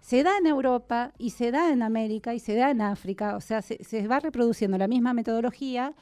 se 0.02 0.24
da 0.24 0.36
en 0.40 0.48
Europa 0.48 1.12
y 1.20 1.30
se 1.30 1.52
da 1.52 1.72
en 1.72 1.84
América 1.84 2.34
y 2.34 2.40
se 2.40 2.56
da 2.56 2.72
en 2.72 2.82
África, 2.82 3.36
o 3.36 3.42
sea, 3.42 3.62
se, 3.62 4.08
va 4.08 4.20
reproduciendo 4.20 4.76
la 4.80 4.88
misma 4.88 5.14
metodología. 5.14 5.94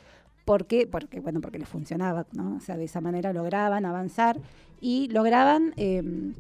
Porque, 0.45 0.87
porque, 0.87 1.19
bueno, 1.19 1.41
porque 1.41 1.59
les 1.59 1.67
funcionaba, 1.67 2.25
¿no? 2.31 2.55
O 2.55 2.59
sea, 2.61 2.77
de 2.77 2.85
esa 2.85 3.01
manera 3.01 3.33
lograban 3.33 3.83
avanzar 3.85 4.39
y 4.79 5.09
lograban 5.09 5.73
eh, 5.75 6.33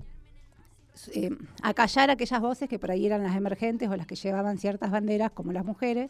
eh, 1.13 1.29
acallar 1.61 2.09
aquellas 2.09 2.39
voces 2.39 2.69
que 2.69 2.79
por 2.79 2.89
ahí 2.91 3.05
eran 3.05 3.21
las 3.21 3.35
emergentes 3.35 3.89
o 3.89 3.97
las 3.97 4.07
que 4.07 4.15
llevaban 4.15 4.57
ciertas 4.57 4.91
banderas, 4.91 5.31
como 5.31 5.51
las 5.51 5.65
mujeres, 5.65 6.09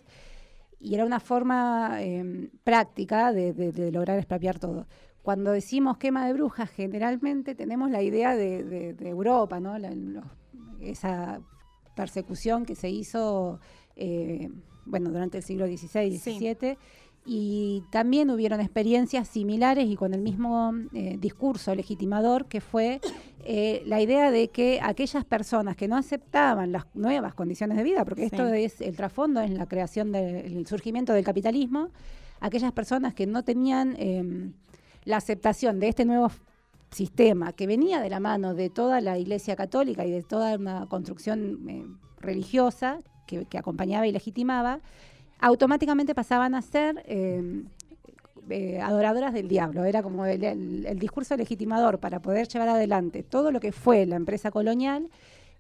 y 0.83 0.93
era 0.95 1.05
una 1.05 1.19
forma 1.19 1.97
eh, 2.01 2.49
práctica 2.63 3.31
de, 3.31 3.53
de- 3.53 3.71
de 3.71 3.91
lograr 3.91 4.17
expropiar 4.19 4.59
todo. 4.59 4.85
Cuando 5.21 5.51
decimos 5.53 5.97
quema 5.97 6.27
de 6.27 6.33
brujas, 6.33 6.69
generalmente 6.69 7.55
tenemos 7.55 7.89
la 7.89 8.01
idea 8.01 8.35
de, 8.35 8.63
Europa, 9.09 9.59
¿no? 9.61 9.77
La- 9.77 9.91
los- 9.95 10.25
esa 10.81 11.39
persecución 11.95 12.65
que 12.65 12.75
se 12.75 12.89
hizo 12.89 13.59
eh, 13.95 14.49
bueno, 14.85 15.09
durante 15.11 15.37
el 15.37 15.43
siglo 15.43 15.65
XVI, 15.65 16.17
Sí. 16.17 16.37
XVII, 16.39 16.77
y 17.25 17.83
también 17.89 18.29
hubieron 18.29 18.59
experiencias 18.59 19.27
similares 19.27 19.87
y 19.87 19.95
con 19.95 20.13
el 20.13 20.21
mismo 20.21 20.73
eh, 20.93 21.17
discurso 21.19 21.73
legitimador 21.73 22.47
que 22.47 22.59
fue 22.59 22.99
eh, 23.45 23.81
la 23.85 24.01
idea 24.01 24.29
de 24.31 24.49
que 24.49 24.79
aquellas 24.81 25.23
personas 25.23 25.75
que 25.75 25.87
no 25.87 25.95
aceptaban 25.95 26.71
las 26.71 26.85
nuevas 26.93 27.33
condiciones 27.33 27.77
de 27.77 27.83
vida, 27.83 28.03
porque 28.03 28.25
esto 28.25 28.47
es 28.47 28.81
el 28.81 28.95
trasfondo 28.95 29.41
en 29.41 29.57
la 29.57 29.65
creación 29.65 30.11
del 30.11 30.67
surgimiento 30.67 31.13
del 31.13 31.23
capitalismo, 31.23 31.89
aquellas 32.41 32.73
personas 32.73 33.13
que 33.13 33.25
no 33.25 33.43
tenían 33.43 33.95
eh, 33.97 34.51
la 35.05 35.17
aceptación 35.17 35.79
de 35.79 35.89
este 35.89 36.05
nuevo 36.05 36.29
sistema 36.91 37.53
que 37.53 37.67
venía 37.67 38.01
de 38.01 38.09
la 38.09 38.19
mano 38.19 38.53
de 38.53 38.69
toda 38.69 39.01
la 39.01 39.17
Iglesia 39.17 39.55
Católica 39.55 40.05
y 40.05 40.11
de 40.11 40.23
toda 40.23 40.55
una 40.55 40.85
construcción 40.87 41.69
eh, 41.69 41.85
religiosa 42.19 42.99
que, 43.27 43.45
que 43.45 43.57
acompañaba 43.57 44.05
y 44.07 44.11
legitimaba, 44.11 44.81
automáticamente 45.43 46.15
pasaban 46.15 46.55
a 46.55 46.61
ser 46.61 47.03
eh, 47.05 47.63
eh, 48.49 48.79
adoradoras 48.81 49.33
del 49.33 49.47
diablo. 49.49 49.83
Era 49.83 50.01
como 50.01 50.25
el, 50.25 50.43
el- 50.43 50.85
el 50.85 50.99
discurso 50.99 51.35
legitimador 51.35 51.99
para 51.99 52.21
poder 52.21 52.47
llevar 52.47 52.69
adelante 52.69 53.23
todo 53.23 53.51
lo 53.51 53.59
que 53.59 53.71
fue 53.73 54.05
la 54.05 54.15
empresa 54.15 54.51
colonial. 54.51 55.09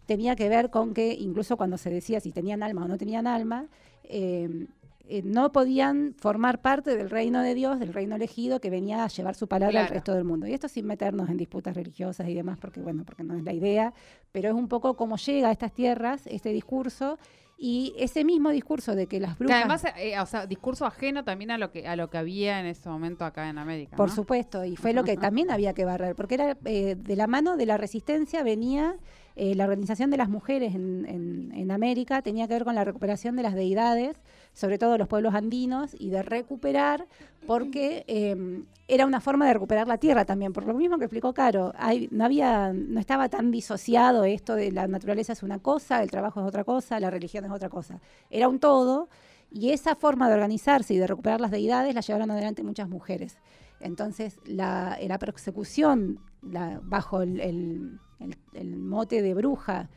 Tenía 0.05 0.35
que 0.35 0.47
ver 0.49 0.69
con 0.69 0.93
que 0.93 1.13
incluso 1.13 1.57
cuando 1.57 1.77
se 1.77 1.89
decía 1.89 2.19
si 2.21 2.31
tenían 2.31 2.63
alma 2.63 2.85
o 2.85 2.87
no 2.87 2.97
tenían 2.97 3.27
alma, 3.27 3.67
eh, 4.05 4.67
eh, 5.09 5.21
no 5.23 5.51
podían 5.51 6.13
formar 6.17 6.61
parte 6.61 6.95
del 6.95 7.09
reino 7.09 7.41
de 7.41 7.53
Dios, 7.55 7.77
del 7.77 7.91
reino 7.93 8.15
elegido, 8.15 8.61
que 8.61 8.69
venía 8.69 9.03
a 9.03 9.07
llevar 9.09 9.35
su 9.35 9.47
palabra 9.47 9.81
al 9.81 9.87
resto 9.95 10.13
del 10.13 10.23
mundo. 10.23 10.47
Y 10.47 10.53
esto 10.53 10.69
sin 10.69 10.85
meternos 10.85 11.29
en 11.29 11.35
disputas 11.35 11.75
religiosas 11.75 12.29
y 12.29 12.33
demás, 12.33 12.57
porque 12.57 12.79
bueno, 12.79 13.03
porque 13.05 13.23
no 13.23 13.35
es 13.35 13.43
la 13.43 13.51
idea, 13.51 13.93
pero 14.31 14.47
es 14.49 14.55
un 14.55 14.69
poco 14.69 14.95
cómo 14.95 15.17
llega 15.17 15.49
a 15.49 15.51
estas 15.51 15.73
tierras 15.73 16.25
este 16.27 16.49
discurso 16.53 17.17
y 17.57 17.93
ese 17.97 18.23
mismo 18.23 18.49
discurso 18.49 18.95
de 18.95 19.07
que 19.07 19.19
las 19.19 19.37
Que 19.37 19.43
brujas... 19.45 19.59
además, 19.59 19.85
eh, 19.97 20.19
o 20.19 20.25
sea, 20.25 20.45
discurso 20.47 20.85
ajeno 20.85 21.23
también 21.23 21.51
a 21.51 21.57
lo 21.57 21.71
que 21.71 21.87
a 21.87 21.95
lo 21.95 22.09
que 22.09 22.17
había 22.17 22.59
en 22.59 22.65
ese 22.65 22.89
momento 22.89 23.25
acá 23.25 23.49
en 23.49 23.57
América. 23.57 23.95
Por 23.95 24.09
¿no? 24.09 24.15
supuesto, 24.15 24.65
y 24.65 24.75
fue 24.75 24.93
lo 24.93 25.03
que 25.03 25.17
también 25.17 25.51
había 25.51 25.73
que 25.73 25.85
barrer, 25.85 26.15
porque 26.15 26.35
era 26.35 26.57
eh, 26.65 26.95
de 26.97 27.15
la 27.15 27.27
mano 27.27 27.55
de 27.57 27.65
la 27.65 27.77
resistencia 27.77 28.43
venía 28.43 28.95
eh, 29.35 29.55
la 29.55 29.63
organización 29.63 30.09
de 30.09 30.17
las 30.17 30.29
mujeres 30.29 30.75
en, 30.75 31.71
América, 31.71 32.21
tenía 32.21 32.47
que 32.47 32.53
ver 32.53 32.65
con 32.65 32.75
la 32.75 32.83
recuperación 32.83 33.35
de 33.35 33.43
las 33.43 33.55
deidades, 33.55 34.15
sobre 34.53 34.77
todo 34.77 34.97
los 34.97 35.07
pueblos 35.07 35.33
andinos, 35.33 35.95
y 35.97 36.09
de 36.09 36.21
recuperar, 36.21 37.07
porque 37.47 38.03
eh, 38.07 38.63
era 38.87 39.05
una 39.05 39.21
forma 39.21 39.47
de 39.47 39.53
recuperar 39.53 39.87
la 39.87 39.97
tierra 39.97 40.25
también, 40.25 40.53
por 40.53 40.65
lo 40.65 40.73
mismo 40.73 40.97
que 40.99 41.05
explicó 41.05 41.33
Caro, 41.33 41.73
no, 42.11 42.25
había, 42.25 42.73
no 42.73 42.99
estaba 42.99 43.29
tan 43.29 43.49
disociado 43.49 44.23
esto 44.23 44.55
de 44.55 44.71
la 44.71 44.87
naturaleza 44.87 45.33
es 45.33 45.41
una 45.41 45.59
cosa, 45.59 46.03
el 46.03 46.11
trabajo 46.11 46.41
es 46.41 46.47
otra 46.47 46.63
cosa, 46.63 46.99
la 46.99 47.09
religión 47.09 47.45
es 47.45 47.51
otra 47.51 47.69
cosa, 47.69 47.99
era 48.29 48.47
un 48.47 48.59
todo. 48.59 49.09
Y 49.55 49.69
esa 49.69 49.95
forma 49.95 50.29
de 50.29 50.33
organizarse 50.33 50.95
y 50.95 50.97
de 50.97 51.05
recuperar 51.05 51.39
las 51.39 51.51
deidades 51.51 51.93
la 51.93 52.01
llevaron 52.01 52.31
adelante 52.31 52.63
muchas 52.63 52.89
mujeres. 52.89 53.37
Entonces, 53.79 54.39
la, 54.45 54.97
la 54.99 55.19
persecución 55.19 56.19
bajo 56.41 57.21
el- 57.21 57.99
el- 58.23 58.35
el 58.53 58.75
mote 58.77 59.21
de 59.21 59.33
bruja 59.33 59.89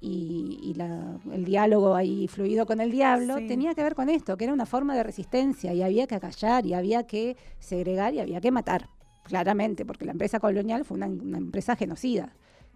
y, 0.00 0.58
y 0.62 0.74
la- 0.74 1.18
el 1.32 1.44
diálogo 1.44 1.94
ahí 1.94 2.28
fluido 2.28 2.66
con 2.66 2.80
el 2.80 2.90
diablo 2.90 3.38
Sí. 3.38 3.46
tenía 3.46 3.74
que 3.74 3.82
ver 3.82 3.94
con 3.94 4.08
esto, 4.08 4.36
que 4.36 4.44
era 4.44 4.52
una 4.52 4.66
forma 4.66 4.94
de 4.94 5.02
resistencia 5.02 5.72
y 5.72 5.82
había 5.82 6.06
que 6.06 6.14
acallar 6.14 6.66
y 6.66 6.74
había 6.74 7.04
que 7.06 7.36
segregar 7.58 8.12
y 8.14 8.20
había 8.20 8.40
que 8.40 8.50
matar, 8.50 8.88
claramente, 9.22 9.84
porque 9.86 10.04
la 10.04 10.12
empresa 10.12 10.38
colonial 10.40 10.84
fue 10.84 10.96
una, 10.98 11.06
una 11.06 11.38
empresa 11.38 11.74
genocida 11.76 12.34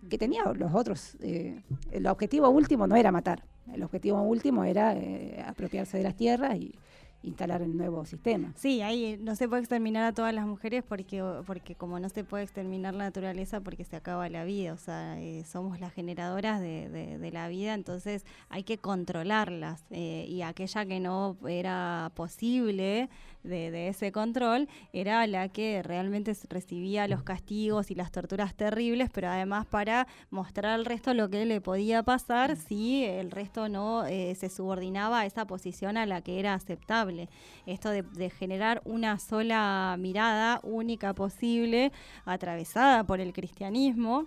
que 0.08 0.16
tenía 0.16 0.44
los 0.54 0.74
otros. 0.74 1.16
eh, 1.20 1.62
el 1.90 2.06
objetivo 2.06 2.48
último 2.48 2.86
no 2.86 2.96
era 2.96 3.12
matar, 3.12 3.44
el 3.72 3.82
objetivo 3.82 4.22
último 4.22 4.64
era 4.64 4.94
eh, 4.96 5.44
apropiarse 5.46 5.98
de 5.98 6.04
las 6.04 6.16
tierras 6.16 6.56
y 6.56 6.74
instalar 7.22 7.62
el 7.62 7.76
nuevo 7.76 8.04
sistema. 8.04 8.52
Sí, 8.56 8.80
ahí 8.80 9.18
no 9.20 9.34
se 9.34 9.48
puede 9.48 9.60
exterminar 9.62 10.04
a 10.04 10.12
todas 10.14 10.32
las 10.32 10.46
mujeres 10.46 10.84
porque, 10.88 11.22
porque 11.46 11.75
como 11.75 11.98
no 11.98 12.08
se 12.08 12.22
puede 12.25 12.44
exterminar 12.44 12.94
la 12.94 13.04
naturaleza 13.04 13.60
porque 13.60 13.84
se 13.84 13.96
acaba 13.96 14.28
la 14.28 14.44
vida, 14.44 14.72
o 14.72 14.76
sea, 14.76 15.20
eh, 15.20 15.44
somos 15.44 15.80
las 15.80 15.92
generadoras 15.92 16.60
de, 16.60 16.88
de- 16.88 17.18
de 17.18 17.30
la 17.32 17.48
vida, 17.48 17.75
entonces 17.75 18.25
hay 18.48 18.62
que 18.62 18.78
controlarlas 18.78 19.84
eh, 19.90 20.26
y 20.28 20.42
aquella 20.42 20.87
que 20.87 21.00
no 21.00 21.37
era 21.48 22.12
posible 22.14 23.08
de, 23.42 23.71
de 23.71 23.88
ese 23.88 24.12
control 24.12 24.68
era 24.92 25.26
la 25.26 25.49
que 25.49 25.83
realmente 25.83 26.33
recibía 26.49 27.09
los 27.09 27.23
castigos 27.23 27.90
y 27.90 27.95
las 27.95 28.11
torturas 28.12 28.54
terribles, 28.54 29.11
pero 29.12 29.28
además 29.28 29.66
para 29.66 30.07
mostrar 30.30 30.73
al 30.73 30.85
resto 30.85 31.14
lo 31.14 31.28
que 31.30 31.45
le 31.47 31.61
podía 31.61 32.02
pasar 32.02 32.57
si 32.57 33.04
el 33.04 33.30
resto 33.30 33.68
no 33.68 34.04
eh, 34.07 34.35
se 34.35 34.49
subordinaba 34.50 35.21
a 35.21 35.26
esa 35.26 35.47
posición 35.47 35.97
a 35.97 36.07
la 36.07 36.21
que 36.21 36.40
era 36.40 36.54
aceptable. 36.54 37.28
Esto 37.66 37.90
de, 37.90 38.02
de 38.02 38.30
generar 38.30 38.83
una 38.85 39.18
sola 39.18 39.97
mirada 39.99 40.61
única 40.62 41.14
posible, 41.14 41.92
atravesada 42.25 43.04
por 43.04 43.21
el 43.21 43.33
cristianismo 43.33 44.26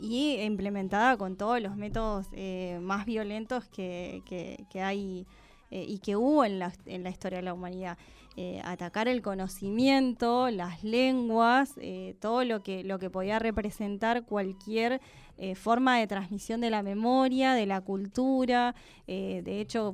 y 0.00 0.34
implementada 0.42 1.16
con 1.16 1.36
todos 1.36 1.60
los 1.60 1.76
métodos 1.76 2.26
eh, 2.32 2.78
más 2.80 3.04
violentos 3.04 3.64
que, 3.68 4.22
que- 4.26 4.64
que 4.70 4.80
hay 4.82 5.26
eh, 5.70 5.84
y 5.86 5.98
que 5.98 6.16
hubo 6.16 6.44
en 6.44 6.58
la, 6.60 6.72
en 6.86 7.02
la 7.02 7.10
historia 7.10 7.38
de 7.38 7.42
la 7.44 7.52
humanidad. 7.52 7.98
Eh, 8.40 8.60
atacar 8.62 9.08
el 9.08 9.20
conocimiento, 9.20 10.48
las 10.50 10.84
lenguas, 10.84 11.72
eh, 11.78 12.14
todo 12.20 12.44
lo 12.44 12.62
que, 12.62 12.84
lo 12.84 13.00
que 13.00 13.10
podía 13.10 13.40
representar 13.40 14.26
cualquier 14.26 15.00
eh, 15.38 15.56
forma 15.56 15.98
de 15.98 16.06
transmisión 16.06 16.60
de 16.60 16.70
la 16.70 16.84
memoria, 16.84 17.54
de 17.54 17.66
la 17.66 17.80
cultura. 17.80 18.76
De 19.08 19.60
hecho, 19.60 19.92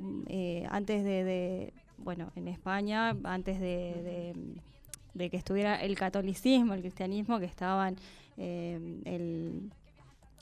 antes 0.68 1.04
de, 1.04 1.72
bueno, 1.96 2.32
en 2.36 2.48
España, 2.48 3.16
antes 3.24 3.60
de, 3.60 4.34
que 5.14 5.36
estuviera 5.38 5.76
el 5.76 5.96
catolicismo, 5.96 6.74
el 6.74 6.82
cristianismo, 6.82 7.38
que 7.38 7.46
estaban 7.46 7.96
el, 8.36 9.70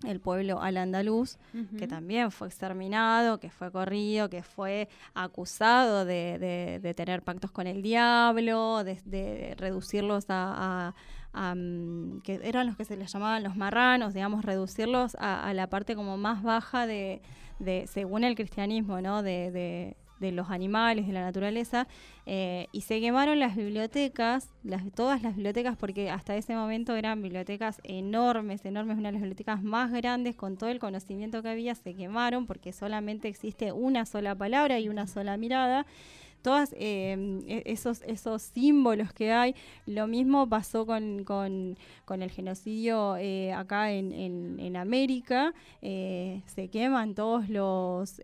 el 0.05 0.21
pueblo 0.21 0.61
al 0.61 0.77
andaluz, 0.77 1.39
que 1.79 1.87
también 1.87 2.31
fue 2.31 2.49
exterminado, 2.49 3.39
que 3.39 3.51
fue 3.51 3.71
corrido, 3.71 4.29
que 4.29 4.43
fue 4.43 4.89
acusado 5.15 6.05
de, 6.05 6.39
de- 6.39 6.79
de 6.81 6.95
tener 6.95 7.23
pactos 7.23 7.51
con 7.51 7.67
el 7.67 7.83
diablo, 7.83 8.85
de, 8.85 9.01
de 9.05 9.55
reducirlos 9.59 10.27
a, 10.29 10.89
a- 10.89 10.95
a, 11.33 11.55
mm, 11.55 12.21
que 12.23 12.41
eran 12.43 12.67
los 12.67 12.77
que 12.77 12.85
se 12.85 12.97
les 12.97 13.11
llamaban 13.13 13.43
los 13.43 13.57
marranos, 13.57 14.13
digamos, 14.15 14.45
reducirlos 14.45 15.15
a, 15.19 15.47
a 15.49 15.55
la 15.55 15.67
parte 15.69 15.95
como 15.95 16.17
más 16.19 16.43
baja 16.43 16.87
de, 16.87 17.23
de 17.59 17.87
según 17.87 18.25
el 18.25 18.35
cristianismo, 18.35 19.01
¿no? 19.01 19.23
De, 19.23 19.97
de- 20.23 20.33
los 20.33 20.49
animales, 20.49 21.07
de 21.07 21.13
la 21.13 21.21
naturaleza, 21.21 21.87
eh, 22.25 22.69
y 22.73 22.81
se 22.81 23.01
quemaron 23.01 23.39
las 23.39 23.55
bibliotecas, 23.57 24.49
todas 24.95 25.23
las 25.23 25.35
bibliotecas, 25.37 25.77
porque 25.77 26.09
hasta 26.11 26.35
ese 26.37 26.55
momento 26.55 26.97
eran 26.97 27.21
bibliotecas 27.21 27.81
enormes, 27.85 28.65
enormes, 28.65 28.97
una 28.97 29.09
de 29.09 29.13
las 29.13 29.23
bibliotecas 29.23 29.63
más 29.63 29.93
grandes, 29.93 30.35
con 30.37 30.57
todo 30.57 30.71
el 30.71 30.79
conocimiento 30.79 31.43
que 31.43 31.51
había, 31.51 31.75
se 31.75 31.95
quemaron 31.95 32.47
porque 32.47 32.73
solamente 32.73 33.29
existe 33.29 33.73
una 33.73 34.07
sola 34.07 34.35
palabra 34.35 34.79
y 34.81 34.89
una 34.89 35.07
sola 35.07 35.37
mirada. 35.37 35.85
Todos 36.43 36.71
esos, 36.77 38.03
esos 38.03 38.43
símbolos 38.43 39.13
que 39.13 39.31
hay, 39.31 39.55
lo 39.87 40.09
mismo 40.09 40.49
pasó 40.49 40.85
con, 40.87 41.23
con- 41.23 41.77
con 42.05 42.21
el 42.21 42.33
genocidio 42.33 43.17
eh, 43.17 43.53
acá 43.53 43.93
en, 43.93 44.11
en- 44.13 44.59
en 44.59 44.77
América, 44.77 45.55
eh, 45.83 46.43
se 46.47 46.67
queman 46.69 47.15
todos 47.15 47.49
los... 47.49 48.21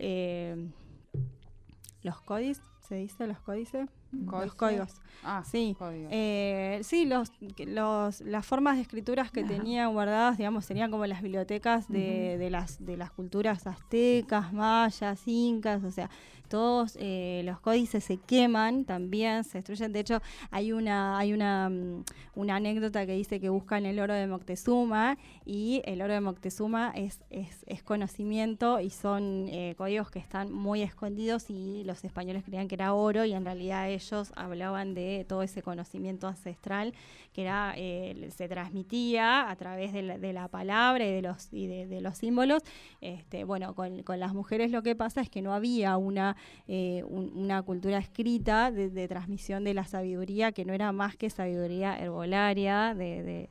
los 2.09 2.21
códices, 2.23 2.65
¿se 2.89 2.97
dice 2.97 3.27
los 3.27 3.39
códices? 3.41 3.89
Los 4.11 4.27
Códice. 4.31 4.57
códigos. 4.57 4.95
Ah, 5.23 5.43
Sí. 5.45 5.77
Eh, 6.11 6.81
sí, 6.83 7.05
los, 7.05 7.31
los, 7.67 8.21
las 8.23 8.47
formas 8.47 8.77
de 8.77 8.83
escrituras 8.83 9.31
que 9.31 9.45
tenían 9.45 9.93
guardadas, 9.93 10.39
digamos, 10.39 10.65
serían 10.65 10.91
como 10.91 11.05
las 11.07 11.21
bibliotecas 11.21 11.89
de, 11.89 12.39
de 12.39 12.49
las, 12.51 12.85
de 12.85 12.97
las 12.97 13.11
culturas 13.11 13.67
aztecas, 13.67 14.53
mayas, 14.55 15.21
incas, 15.27 15.85
o 15.85 15.91
sea, 15.91 16.09
todos 16.49 16.97
eh, 17.01 17.43
los 17.45 17.61
códices 17.61 18.05
se 18.05 18.17
queman 18.17 18.85
también, 18.85 19.45
se 19.45 19.59
destruyen. 19.59 19.93
De 19.93 20.01
hecho, 20.01 20.21
hay 20.51 20.73
una, 20.73 21.19
hay 21.19 21.33
una, 21.33 21.69
mm, 21.69 22.05
una 22.35 22.57
anécdota 22.57 23.07
que 23.07 23.13
dice 23.13 23.41
que 23.41 23.49
buscan 23.49 23.87
el 23.87 24.01
oro 24.01 24.15
de 24.15 24.27
Moctezuma 24.27 25.19
y 25.45 25.83
el 25.85 26.03
oro 26.03 26.15
de 26.15 26.21
Moctezuma 26.21 26.93
es, 26.95 27.21
es, 27.31 27.83
conocimiento 27.83 28.81
y 28.81 28.91
son 28.91 29.49
eh, 29.49 29.75
códigos 29.79 30.11
que 30.11 30.19
están 30.19 30.53
muy 30.53 30.83
escondidos 30.83 31.49
y 31.49 31.85
los 31.85 32.05
españoles 32.05 32.45
creían 32.45 32.69
que 32.69 32.75
era 32.75 32.93
oro 32.93 33.25
y 33.25 33.33
en 33.33 33.45
realidad 33.45 33.89
ellos 33.89 34.33
hablaban 34.37 34.95
de 34.95 35.25
todo 35.29 35.43
ese 35.43 35.63
conocimiento 35.63 36.27
ancestral 36.27 36.93
que 37.33 37.43
era 37.43 37.73
eh, 37.77 38.31
se 38.37 38.49
transmitía 38.49 39.49
a 39.49 39.57
través 39.57 39.93
de 39.93 40.03
la, 40.03 40.19
de 40.19 40.33
la 40.33 40.49
palabra 40.49 41.07
y 41.07 41.13
de 41.13 41.23
los 41.23 41.53
y 41.53 41.67
de, 41.67 41.87
de 41.87 42.01
los 42.01 42.19
símbolos 42.19 42.63
este 43.01 43.45
bueno 43.45 43.75
con, 43.75 44.03
con 44.03 44.21
las 44.21 44.35
mujeres 44.35 44.71
lo 44.71 44.83
que 44.83 44.97
pasa 44.97 45.21
es 45.21 45.31
que 45.31 45.41
no 45.41 45.55
había 45.55 45.97
una 45.97 46.37
eh, 46.67 47.03
un- 47.09 47.33
una 47.35 47.63
cultura 47.63 47.99
escrita 47.99 48.71
de, 48.71 48.91
de 48.91 49.09
transmisión 49.09 49.65
de 49.65 49.75
la 49.75 49.85
sabiduría 49.85 50.53
que 50.53 50.65
no 50.65 50.73
era 50.73 50.93
más 50.93 51.17
que 51.17 51.31
sabiduría 51.31 51.99
herbolaria 51.99 52.95
de, 52.95 53.49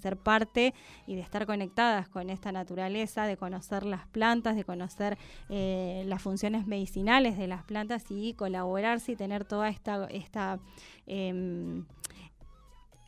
ser 0.00 0.16
parte 0.16 0.74
y 1.06 1.14
de 1.14 1.20
estar 1.22 1.46
conectadas 1.46 2.08
con 2.08 2.30
esta 2.30 2.52
naturaleza 2.52 3.26
de 3.26 3.36
conocer 3.36 3.84
las 3.84 4.06
plantas 4.08 4.56
de 4.56 4.64
conocer 4.64 5.16
eh, 5.48 6.04
las 6.06 6.20
funciones 6.22 6.66
medicinales 6.66 7.38
de 7.38 7.46
las 7.46 7.62
plantas 7.64 8.04
y 8.10 8.34
colaborarse 8.34 9.12
y 9.12 9.16
tener 9.16 9.44
toda 9.44 9.68
esta 9.68 10.06
esta 10.10 10.58
em, 11.06 11.84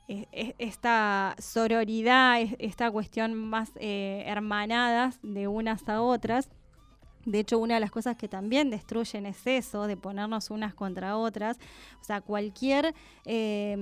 e- 0.09 0.29
e- 0.33 0.55
esta 0.59 1.35
sororidad, 1.39 2.41
es- 2.41 2.55
esta 2.59 2.91
cuestión 2.91 3.35
más 3.35 3.73
eh, 3.77 4.23
hermanadas 4.27 5.19
de 5.23 5.49
unas 5.49 5.89
a 5.89 6.01
otras. 6.03 6.49
De 7.27 7.41
hecho, 7.41 7.59
una 7.59 7.75
de 7.75 7.81
las 7.81 7.91
cosas 7.91 8.17
que 8.17 8.29
también 8.29 8.71
destruyen 8.71 9.27
es 9.27 9.47
eso, 9.47 9.87
de 9.87 9.97
ponernos 9.97 10.51
unas 10.51 10.75
contra 10.75 11.17
otras. 11.19 11.59
O 12.01 12.05
sea, 12.05 12.21
cualquier, 12.21 12.95
eh, 13.25 13.75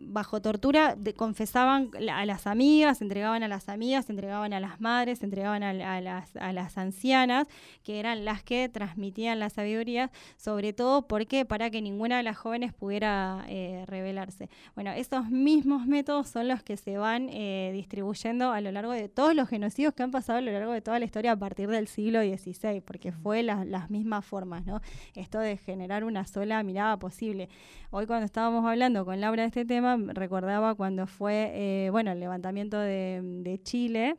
bajo 0.00 0.42
tortura, 0.42 0.96
confesaban 1.16 1.90
a 2.12 2.26
las 2.26 2.46
amigas, 2.46 3.00
entregaban 3.00 3.42
a 3.42 3.48
las 3.48 3.70
amigas, 3.70 4.10
entregaban 4.10 4.52
a 4.52 4.60
las 4.60 4.82
madres, 4.82 5.22
entregaban 5.22 5.62
a, 5.62 6.00
las, 6.02 6.34
las 6.34 6.76
ancianas, 6.76 7.48
que 7.82 7.98
eran 7.98 8.26
las 8.26 8.42
que 8.42 8.68
transmitían 8.68 9.40
la 9.40 9.48
sabiduría, 9.48 10.10
sobre 10.36 10.74
todo 10.74 11.08
porque 11.08 11.46
para 11.46 11.70
que 11.70 11.80
ninguna 11.80 12.18
de 12.18 12.22
las 12.22 12.36
jóvenes 12.36 12.74
pudiera 12.74 13.46
eh, 13.48 13.84
rebelarse. 13.86 14.50
Bueno, 14.74 14.92
esos 14.92 15.30
mismos 15.30 15.86
métodos 15.86 16.28
son 16.28 16.48
los 16.48 16.62
que 16.62 16.76
se 16.76 16.98
van 16.98 17.30
eh, 17.30 17.70
distribuyendo 17.72 18.52
a 18.52 18.60
lo 18.60 18.70
largo 18.72 18.92
de 18.92 19.08
todos 19.08 19.34
los 19.34 19.48
genocidios 19.48 19.94
que 19.94 20.02
han 20.02 20.10
pasado 20.10 20.38
a 20.38 20.42
lo 20.42 20.52
largo 20.52 20.72
de 20.72 20.82
toda 20.82 20.98
la 20.98 21.06
historia 21.06 21.32
a 21.32 21.36
partir 21.36 21.70
del 21.70 21.88
siglo 21.88 22.20
XVI, 22.20 22.82
porque 22.90 23.12
fue 23.12 23.44
la- 23.44 23.64
las 23.64 23.88
mismas 23.88 24.24
formas, 24.24 24.66
¿no? 24.66 24.80
Esto 25.14 25.38
de 25.38 25.56
generar 25.56 26.02
una 26.02 26.26
sola 26.26 26.60
mirada 26.64 26.98
posible. 26.98 27.48
Hoy 27.90 28.06
cuando 28.08 28.24
estábamos 28.24 28.64
hablando 28.66 29.04
con 29.04 29.20
Laura 29.20 29.42
de 29.42 29.46
este 29.46 29.64
tema, 29.64 29.96
recordaba 30.08 30.74
cuando 30.74 31.06
fue, 31.06 31.52
eh, 31.54 31.90
bueno, 31.90 32.10
el 32.10 32.18
levantamiento 32.18 32.80
de, 32.80 33.20
de 33.22 33.62
Chile 33.62 34.16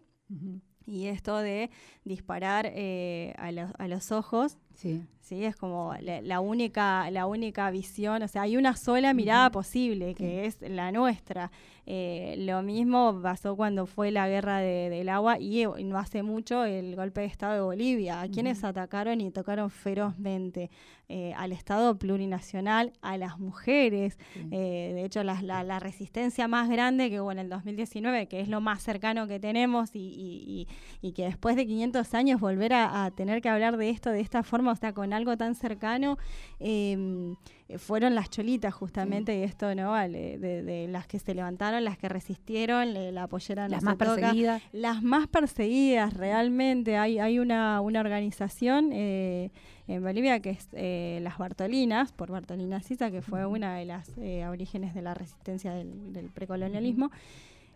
y 0.85 1.07
esto 1.07 1.37
de 1.39 1.69
disparar 2.05 2.65
eh, 2.73 3.33
a, 3.37 3.51
los, 3.51 3.71
a 3.77 3.89
los 3.89 4.13
ojos 4.13 4.57
Sí. 4.81 5.01
Sí, 5.21 5.45
es 5.45 5.55
como 5.55 5.93
la, 6.01 6.21
la 6.21 6.39
única, 6.41 7.09
la 7.09 7.25
única 7.25 7.69
visión, 7.71 8.21
o 8.21 8.27
sea, 8.27 8.41
hay 8.41 8.57
una 8.57 8.75
sola 8.75 9.13
mirada 9.13 9.49
posible, 9.49 10.13
que 10.13 10.45
es 10.45 10.57
la 10.61 10.91
nuestra. 10.91 11.51
Eh, 11.85 12.35
lo 12.39 12.61
mismo 12.63 13.17
pasó 13.21 13.55
cuando 13.55 13.85
fue 13.85 14.11
la 14.11 14.27
guerra 14.27 14.57
de- 14.57 14.89
del 14.89 15.07
agua 15.09 15.39
y, 15.39 15.65
no 15.85 15.97
hace 15.97 16.21
mucho 16.23 16.65
el 16.65 16.95
golpe 16.95 17.21
de 17.21 17.27
Estado 17.27 17.53
de 17.55 17.61
Bolivia, 17.61 18.21
a 18.21 18.27
quienes 18.27 18.63
atacaron 18.63 19.21
y 19.21 19.31
tocaron 19.31 19.69
ferozmente 19.69 20.69
eh, 21.13 21.33
al 21.35 21.51
Estado 21.51 21.97
plurinacional, 21.97 22.93
a 23.01 23.17
las 23.17 23.37
mujeres. 23.39 24.17
Eh, 24.51 24.91
de 24.95 25.03
hecho, 25.05 25.23
la, 25.23 25.41
la- 25.41 25.63
la 25.63 25.79
resistencia 25.79 26.47
más 26.47 26.69
grande 26.69 27.09
que 27.09 27.19
hubo 27.21 27.31
en 27.33 27.39
el 27.39 27.49
2019, 27.49 28.27
que 28.27 28.39
es 28.41 28.47
lo 28.47 28.61
más 28.61 28.81
cercano 28.81 29.27
que 29.27 29.39
tenemos 29.39 29.93
y, 29.93 29.99
y- 29.99 30.67
y- 31.01 31.07
y 31.07 31.11
que 31.13 31.23
después 31.25 31.55
de 31.55 31.65
500 31.67 32.13
años 32.13 32.39
volver 32.39 32.73
a, 32.73 33.03
a 33.05 33.11
tener 33.11 33.41
que 33.41 33.49
hablar 33.49 33.75
de 33.77 33.89
esto 33.89 34.09
de 34.09 34.21
esta 34.21 34.43
forma, 34.43 34.70
o 34.71 34.75
sea, 34.75 34.93
con 34.93 35.13
algo 35.13 35.37
tan 35.37 35.55
cercano, 35.55 36.17
eh, 36.59 37.33
fueron 37.77 38.15
las 38.15 38.29
cholitas 38.29 38.73
justamente, 38.73 39.37
y 39.39 39.43
esto, 39.43 39.73
¿no? 39.75 39.91
Vale, 39.91 40.37
de, 40.37 40.61
de 40.63 40.87
las 40.89 41.07
que 41.07 41.19
se 41.19 41.33
levantaron, 41.33 41.83
las 41.85 41.97
que 41.97 42.09
resistieron, 42.09 42.93
le- 42.93 43.11
la 43.11 43.27
pollera 43.27 43.69
Las 43.69 43.81
más 43.83 43.97
toca. 43.97 44.15
perseguidas. 44.15 44.61
Las 44.73 45.01
más 45.03 45.27
perseguidas 45.27 46.13
realmente. 46.15 46.97
Hay, 46.97 47.19
hay 47.19 47.39
una, 47.39 47.79
una 47.81 48.01
organización 48.01 48.89
eh, 48.91 49.51
en 49.87 50.03
Bolivia 50.03 50.39
que 50.41 50.49
es 50.51 50.67
eh, 50.73 51.19
las 51.21 51.37
Bartolinas, 51.37 52.11
por 52.11 52.29
Bartolina 52.31 52.81
Sisa, 52.81 53.09
que 53.11 53.21
fue 53.21 53.45
una 53.45 53.75
de 53.77 53.85
las 53.85 54.11
eh, 54.17 54.45
orígenes 54.47 54.93
de 54.93 55.01
la 55.01 55.13
resistencia 55.13 55.73
del, 55.73 56.11
del 56.11 56.29
precolonialismo. 56.29 57.09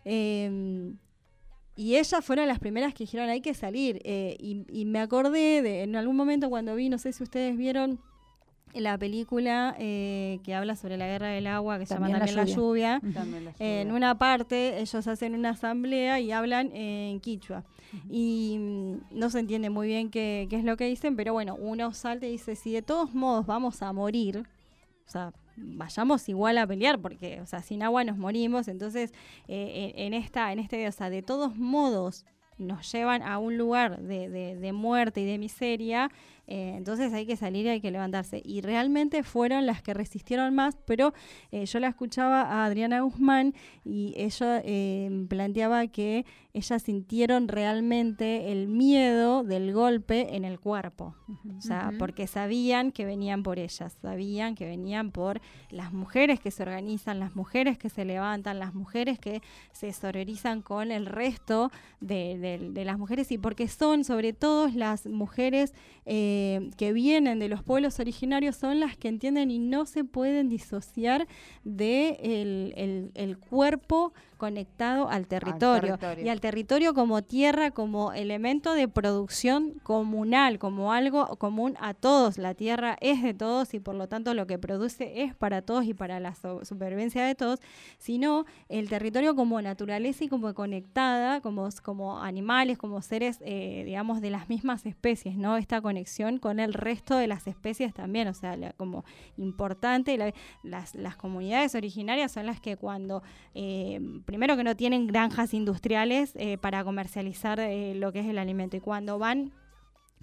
Eh, 0.03 0.91
y 1.75 1.96
ellas 1.98 2.24
fueron 2.24 2.48
las 2.48 2.60
primeras 2.60 2.94
que 2.94 3.03
dijeron 3.03 3.29
hay 3.29 3.41
que 3.41 3.53
salir. 3.53 4.01
eh, 4.03 4.36
y, 4.39 4.65
y 4.70 4.86
me 4.86 5.00
acordé 5.00 5.62
de 5.62 5.84
en 5.84 5.96
algún 5.96 6.15
momento 6.15 6.50
cuando 6.50 6.75
vi, 6.75 6.89
no 6.89 6.98
sé 6.98 7.12
si 7.12 7.24
ustedes 7.24 7.58
vieron 7.58 8.00
la 8.74 8.98
película 8.98 9.75
eh, 9.79 10.39
que 10.44 10.53
habla 10.53 10.75
sobre 10.75 10.98
la 10.98 11.08
guerra 11.08 11.29
del 11.29 11.48
agua, 11.48 11.79
que 11.79 11.86
se 11.86 11.94
llama 11.94 12.10
También 12.10 12.36
la 12.36 12.44
lluvia. 12.44 13.00
Ujú. 13.01 13.13
También 13.13 13.46
la 13.46 13.53
En 13.60 13.91
una 13.91 14.17
parte 14.17 14.79
ellos 14.79 15.08
hacen 15.08 15.34
una 15.34 15.51
asamblea 15.51 16.20
y 16.20 16.32
hablan 16.32 16.75
en 16.75 17.20
quichua. 17.20 17.63
Y 18.10 18.58
mm, 18.60 19.17
no 19.17 19.29
se 19.29 19.39
entiende 19.39 19.70
muy 19.70 19.88
bien 19.88 20.10
qué, 20.10 20.48
qué 20.50 20.58
es 20.58 20.65
lo 20.65 20.75
que 20.75 20.86
dicen, 20.88 21.15
pero 21.15 21.32
bueno, 21.32 21.55
uno 21.55 21.94
salta 21.94 22.25
y 22.25 22.32
dice, 22.32 22.55
si 22.55 22.74
de 22.74 22.82
todos 22.82 23.13
modos 23.13 23.46
vamos 23.46 23.82
a 23.82 23.94
morir, 23.94 24.44
o 25.08 25.10
sea, 25.10 25.32
vayamos 25.57 26.27
igual 26.29 26.57
a 26.57 26.67
pelear, 26.67 27.00
porque, 27.00 27.41
o 27.41 27.45
sea, 27.45 27.62
sin 27.62 27.83
agua 27.83 28.03
nos 28.03 28.17
morimos, 28.17 28.67
entonces, 28.67 29.13
eh, 29.47 29.93
en, 29.95 30.13
esta, 30.13 30.51
en 30.51 30.59
este, 30.59 30.88
o 30.88 30.91
sea, 30.91 31.09
de 31.09 31.21
todos 31.21 31.55
modos 31.55 32.25
nos 32.57 32.89
llevan 32.91 33.21
a 33.21 33.38
un 33.38 33.57
lugar 33.57 34.00
de, 34.01 34.29
de- 34.29 34.55
de 34.55 34.71
muerte 34.74 35.21
y 35.21 35.25
de 35.25 35.38
miseria, 35.38 36.09
eh, 36.47 36.73
entonces 36.77 37.11
hay 37.13 37.25
que 37.25 37.35
salir 37.35 37.65
y 37.65 37.69
hay 37.69 37.81
que 37.81 37.91
levantarse. 37.91 38.41
Y 38.43 38.61
realmente 38.61 39.23
fueron 39.23 39.65
las 39.65 39.81
que 39.81 39.93
resistieron 39.93 40.53
más, 40.55 40.77
pero 40.85 41.13
eh, 41.51 41.65
yo 41.65 41.79
la 41.79 41.87
escuchaba 41.87 42.41
a 42.41 42.65
Adriana 42.65 43.01
Guzmán 43.01 43.53
y 43.83 44.13
ella 44.17 44.61
eh, 44.63 45.25
planteaba 45.29 45.87
que 45.87 46.25
ellas 46.53 46.83
sintieron 46.83 47.47
realmente 47.49 48.51
el 48.51 48.67
miedo 48.67 49.43
del 49.43 49.73
golpe 49.73 50.35
en 50.35 50.45
el 50.45 50.59
cuerpo. 50.59 51.15
O 51.57 51.61
sea, 51.61 51.89
porque 51.99 52.27
sabían 52.27 52.91
que 52.91 53.05
venían 53.05 53.43
por 53.43 53.59
ellas, 53.59 53.97
sabían 54.01 54.55
que 54.55 54.65
venían 54.65 55.11
por 55.11 55.41
las 55.69 55.91
mujeres 55.91 56.39
que 56.39 56.51
se 56.51 56.63
organizan, 56.63 57.19
las 57.19 57.35
mujeres 57.35 57.77
que 57.77 57.89
se 57.89 58.05
levantan, 58.05 58.59
las 58.59 58.73
mujeres 58.73 59.19
que 59.19 59.41
se 59.73 59.91
sororizan 59.91 60.61
con 60.61 60.91
el 60.91 61.05
resto 61.07 61.71
de, 61.99 62.37
de- 62.37 62.69
de 62.71 62.85
las 62.85 62.97
mujeres 62.97 63.31
y 63.31 63.37
porque 63.37 63.67
son 63.67 64.03
sobre 64.05 64.31
todo 64.31 64.69
las 64.73 65.05
mujeres 65.07 65.73
eh, 66.38 66.70
que 66.77 66.92
vienen 66.92 67.39
de 67.39 67.48
los 67.48 67.63
pueblos 67.63 68.00
originarios, 68.00 68.56
son 68.58 68.80
las 68.80 68.98
que 68.98 69.08
entienden 69.08 69.51
y 69.51 69.60
no 69.60 69.86
se 69.86 70.04
pueden 70.04 70.50
disociar 70.50 71.27
de 71.63 72.18
el, 72.22 72.74
el- 72.75 73.12
el 73.13 73.38
cuerpo 73.38 74.13
conectado 74.36 75.10
al 75.10 75.27
territorio, 75.27 75.98
territorio. 75.98 76.25
y 76.25 76.30
al 76.30 76.39
territorio 76.42 76.93
como 76.93 77.21
tierra, 77.24 77.71
como 77.71 78.13
elemento 78.13 78.74
de 78.74 78.88
producción 78.88 79.74
comunal, 79.84 80.60
como 80.60 80.93
algo 80.93 81.28
común 81.38 81.76
a 81.80 81.93
todos. 81.93 82.38
La 82.38 82.54
tierra 82.54 82.98
es 83.02 83.21
de 83.24 83.34
todos 83.34 83.74
y 83.74 83.80
por 83.80 83.95
lo 83.95 84.08
tanto 84.08 84.34
lo 84.34 84.48
que 84.48 84.58
produce 84.60 85.24
es 85.24 85.36
para 85.36 85.62
todos 85.62 85.86
y 85.86 85.93
para 85.93 86.19
la 86.19 86.36
so- 86.36 86.63
supervivencia 86.65 87.26
de 87.26 87.36
todos, 87.36 87.60
sino 87.98 88.45
el 88.69 88.89
territorio 88.89 89.36
como 89.36 89.62
naturaleza 89.62 90.24
y 90.24 90.28
como 90.28 90.54
conectada, 90.54 91.41
como, 91.41 91.67
como 91.84 92.19
animales, 92.19 92.78
como 92.78 93.02
seres, 93.02 93.39
eh, 93.41 93.84
digamos, 93.86 94.21
de 94.21 94.30
las 94.30 94.50
mismas 94.50 94.86
especies, 94.86 95.36
¿no? 95.38 95.58
Esta 95.58 95.82
conexión 95.82 96.38
con 96.39 96.60
el 96.60 96.74
resto 96.74 97.17
de 97.17 97.28
las 97.28 97.48
especies 97.48 97.93
también, 97.93 98.28
o 98.28 98.34
sea, 98.34 98.56
la- 98.58 98.74
como 98.74 99.06
importante. 99.38 100.17
la- 100.17 100.34
las, 100.63 100.95
las 100.95 101.15
comunidades 101.15 101.76
originarias 101.76 102.32
son 102.32 102.45
las 102.45 102.60
que 102.60 102.78
cuando, 102.78 103.24
eh, 103.54 104.00
primero 104.25 104.57
que 104.57 104.63
no 104.63 104.75
tienen 104.75 105.07
granjas 105.07 105.53
industriales 105.53 106.33
eh, 106.35 106.57
para 106.57 106.83
comercializar 106.83 107.59
eh, 107.59 107.95
lo 107.95 108.11
que 108.11 108.19
es 108.19 108.25
el 108.27 108.38
alimento. 108.38 108.77
Y 108.77 108.81
cuando 108.81 109.17
van 109.19 109.51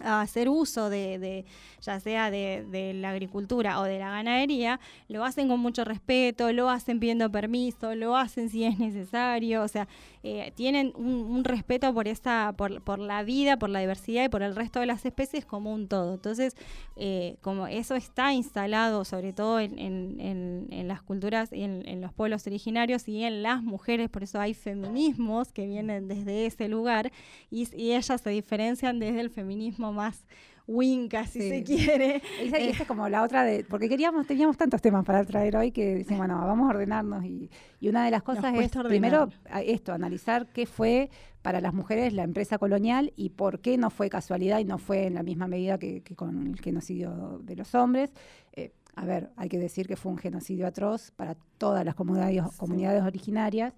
a 0.00 0.20
hacer 0.20 0.48
uso 0.48 0.90
de, 0.90 1.44
ya 1.80 2.00
sea 2.00 2.30
de 2.30 2.92
la 2.94 3.10
agricultura 3.10 3.78
o 3.80 3.84
de 3.84 3.98
la 3.98 4.10
ganadería, 4.10 4.80
lo 5.08 5.24
hacen 5.24 5.48
con 5.48 5.60
mucho 5.60 5.84
respeto, 5.84 6.52
lo 6.52 6.70
hacen 6.70 6.98
pidiendo 6.98 7.30
permiso, 7.30 7.94
lo 7.94 8.16
hacen 8.16 8.48
si 8.48 8.64
es 8.64 8.78
necesario, 8.78 9.62
o 9.62 9.68
sea, 9.68 9.86
eh, 10.24 10.52
tienen 10.54 10.92
un, 10.96 11.06
un 11.14 11.44
respeto 11.44 11.92
por 11.92 12.06
esa, 12.08 12.54
por, 12.56 12.80
por 12.82 12.98
la 12.98 13.22
vida, 13.24 13.58
por 13.58 13.70
la 13.70 13.80
diversidad 13.80 14.24
y 14.24 14.28
por 14.28 14.42
el 14.42 14.54
resto 14.54 14.80
de 14.80 14.86
las 14.86 15.04
especies 15.04 15.44
como 15.44 15.72
un 15.72 15.88
todo. 15.88 16.14
Entonces, 16.14 16.56
eh, 16.96 17.36
como 17.40 17.66
eso 17.66 17.94
está 17.94 18.32
instalado 18.32 19.04
sobre 19.04 19.32
todo 19.32 19.58
en, 19.60 19.78
en- 19.78 20.20
en- 20.20 20.68
en 20.70 20.88
las 20.88 21.02
culturas 21.02 21.52
y 21.52 21.62
en, 21.62 22.00
los 22.00 22.12
pueblos 22.12 22.46
originarios 22.46 23.08
y 23.08 23.24
en 23.24 23.42
las 23.42 23.62
mujeres, 23.62 24.08
por 24.10 24.22
eso 24.22 24.40
hay 24.40 24.54
feminismos 24.54 25.52
que 25.52 25.66
vienen 25.66 26.08
desde 26.08 26.46
ese 26.46 26.68
lugar 26.68 27.10
y, 27.50 27.68
y 27.76 27.92
ellas 27.92 28.20
se 28.20 28.30
diferencian 28.30 28.98
desde 28.98 29.20
el 29.20 29.30
feminismo 29.30 29.92
más 29.92 30.24
winca, 30.66 31.26
si 31.26 31.40
Sí. 31.40 31.48
se 31.48 31.62
quiere. 31.64 32.22
Esa, 32.40 32.56
Eh. 32.58 32.70
esa 32.70 32.82
es 32.82 32.88
como 32.88 33.08
la 33.08 33.22
otra 33.22 33.44
de, 33.44 33.64
porque 33.64 33.88
queríamos, 33.88 34.26
teníamos 34.26 34.56
tantos 34.56 34.80
temas 34.80 35.04
para 35.04 35.24
traer 35.24 35.56
hoy 35.56 35.72
que 35.72 35.94
decimos, 35.96 36.18
bueno, 36.26 36.38
vamos 36.46 36.66
a 36.66 36.70
ordenarnos 36.70 37.24
y, 37.24 37.50
y 37.80 37.88
una 37.88 38.04
de 38.04 38.10
las 38.10 38.22
cosas 38.22 38.54
es 38.54 38.70
primero 38.86 39.28
esto, 39.64 39.92
analizar 39.92 40.46
qué 40.52 40.66
fue 40.66 41.10
para 41.42 41.60
las 41.60 41.74
mujeres 41.74 42.12
la 42.12 42.22
empresa 42.22 42.58
colonial 42.58 43.12
y 43.16 43.30
por 43.30 43.60
qué 43.60 43.76
no 43.76 43.90
fue 43.90 44.08
casualidad 44.08 44.60
y 44.60 44.64
no 44.64 44.78
fue 44.78 45.06
en 45.06 45.14
la 45.14 45.22
misma 45.24 45.48
medida 45.48 45.78
que, 45.78 46.02
que 46.02 46.14
con 46.14 46.46
el 46.46 46.60
genocidio 46.60 47.40
de 47.42 47.56
los 47.56 47.74
hombres. 47.74 48.12
Eh, 48.52 48.70
a 48.94 49.04
ver, 49.04 49.30
hay 49.36 49.48
que 49.48 49.58
decir 49.58 49.88
que 49.88 49.96
fue 49.96 50.12
un 50.12 50.18
genocidio 50.18 50.66
atroz 50.66 51.10
para 51.12 51.34
todas 51.58 51.84
las 51.84 51.94
comunidades, 51.96 52.42
Sí. 52.52 52.58
comunidades 52.58 53.02
originarias, 53.02 53.72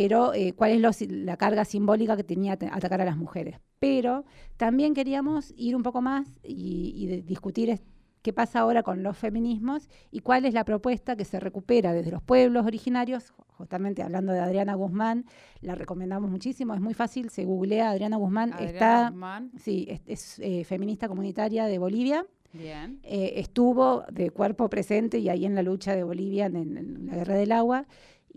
pero 0.00 0.34
eh, 0.34 0.52
cuál 0.52 0.70
es 0.72 1.10
la 1.10 1.36
carga 1.36 1.64
simbólica 1.64 2.16
que 2.16 2.24
tenía 2.24 2.56
te- 2.56 2.68
atacar 2.70 3.00
a 3.00 3.04
las 3.04 3.16
mujeres. 3.16 3.56
Pero 3.78 4.24
también 4.56 4.94
queríamos 4.94 5.52
ir 5.56 5.74
un 5.76 5.82
poco 5.82 6.00
más 6.02 6.26
y, 6.42 6.92
y 6.96 7.22
discutir 7.22 7.80
qué 8.22 8.32
pasa 8.32 8.58
ahora 8.60 8.82
con 8.82 9.02
los 9.02 9.16
feminismos 9.16 9.88
y 10.10 10.18
cuál 10.20 10.44
es 10.46 10.52
la 10.54 10.64
propuesta 10.64 11.14
que 11.16 11.24
se 11.24 11.38
recupera 11.38 11.92
desde 11.92 12.10
los 12.10 12.22
pueblos 12.22 12.66
originarios. 12.66 13.32
Justamente 13.58 14.02
hablando 14.02 14.32
de 14.32 14.40
Adriana 14.40 14.74
Guzmán, 14.74 15.24
la 15.60 15.74
recomendamos 15.76 16.30
muchísimo, 16.30 16.74
es 16.74 16.80
muy 16.80 16.92
fácil, 16.94 17.30
se 17.30 17.44
googlea 17.44 17.90
Adriana 17.90 18.16
Guzmán, 18.16 18.52
Adriana 18.52 18.72
está, 18.72 19.08
Guzmán, 19.10 19.50
sí, 19.56 19.86
es, 19.88 20.00
es, 20.06 20.38
eh, 20.40 20.64
feminista 20.64 21.08
comunitaria 21.08 21.66
de 21.66 21.78
Bolivia. 21.78 22.26
Bien. 22.52 23.00
Eh, 23.02 23.34
estuvo 23.36 24.04
de 24.10 24.30
cuerpo 24.30 24.68
presente 24.70 25.18
y 25.18 25.28
ahí 25.28 25.44
en 25.44 25.54
la 25.54 25.62
lucha 25.62 25.94
de 25.94 26.04
Bolivia 26.04 26.46
en- 26.46 26.56
en 26.76 27.06
la 27.06 27.14
guerra 27.16 27.34
del 27.34 27.52
agua. 27.52 27.86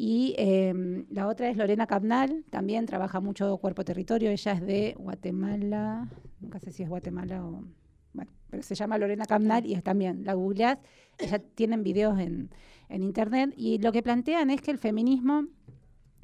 Y 0.02 0.34
eh, 0.38 1.04
la 1.12 1.28
otra 1.28 1.50
es 1.50 1.58
Lorena 1.58 1.86
Capnal, 1.86 2.46
también 2.50 2.86
trabaja 2.86 3.20
mucho 3.20 3.58
cuerpo-territorio, 3.58 4.30
ella 4.32 4.54
es 4.54 4.62
de 4.66 4.96
Guatemala, 4.98 6.08
nunca 6.40 6.58
sé 6.62 6.72
si 6.72 6.84
es 6.84 6.90
Guatemala 6.90 7.46
o... 7.46 7.66
Bueno, 8.14 8.32
pero 8.50 8.64
se 8.64 8.76
llama 8.76 8.98
Lorena 8.98 9.26
Capnal 9.26 9.66
y 9.66 9.74
es 9.74 9.84
también, 9.84 10.24
la 10.24 10.36
googleás, 10.36 10.78
ella 11.18 11.40
tienen 11.54 11.84
videos 11.84 12.18
en, 12.18 12.50
en 12.88 13.04
internet 13.04 13.54
y 13.58 13.80
lo 13.80 13.92
que 13.92 14.02
plantean 14.02 14.50
es 14.52 14.62
que 14.62 14.72
el 14.72 14.78
feminismo 14.78 15.48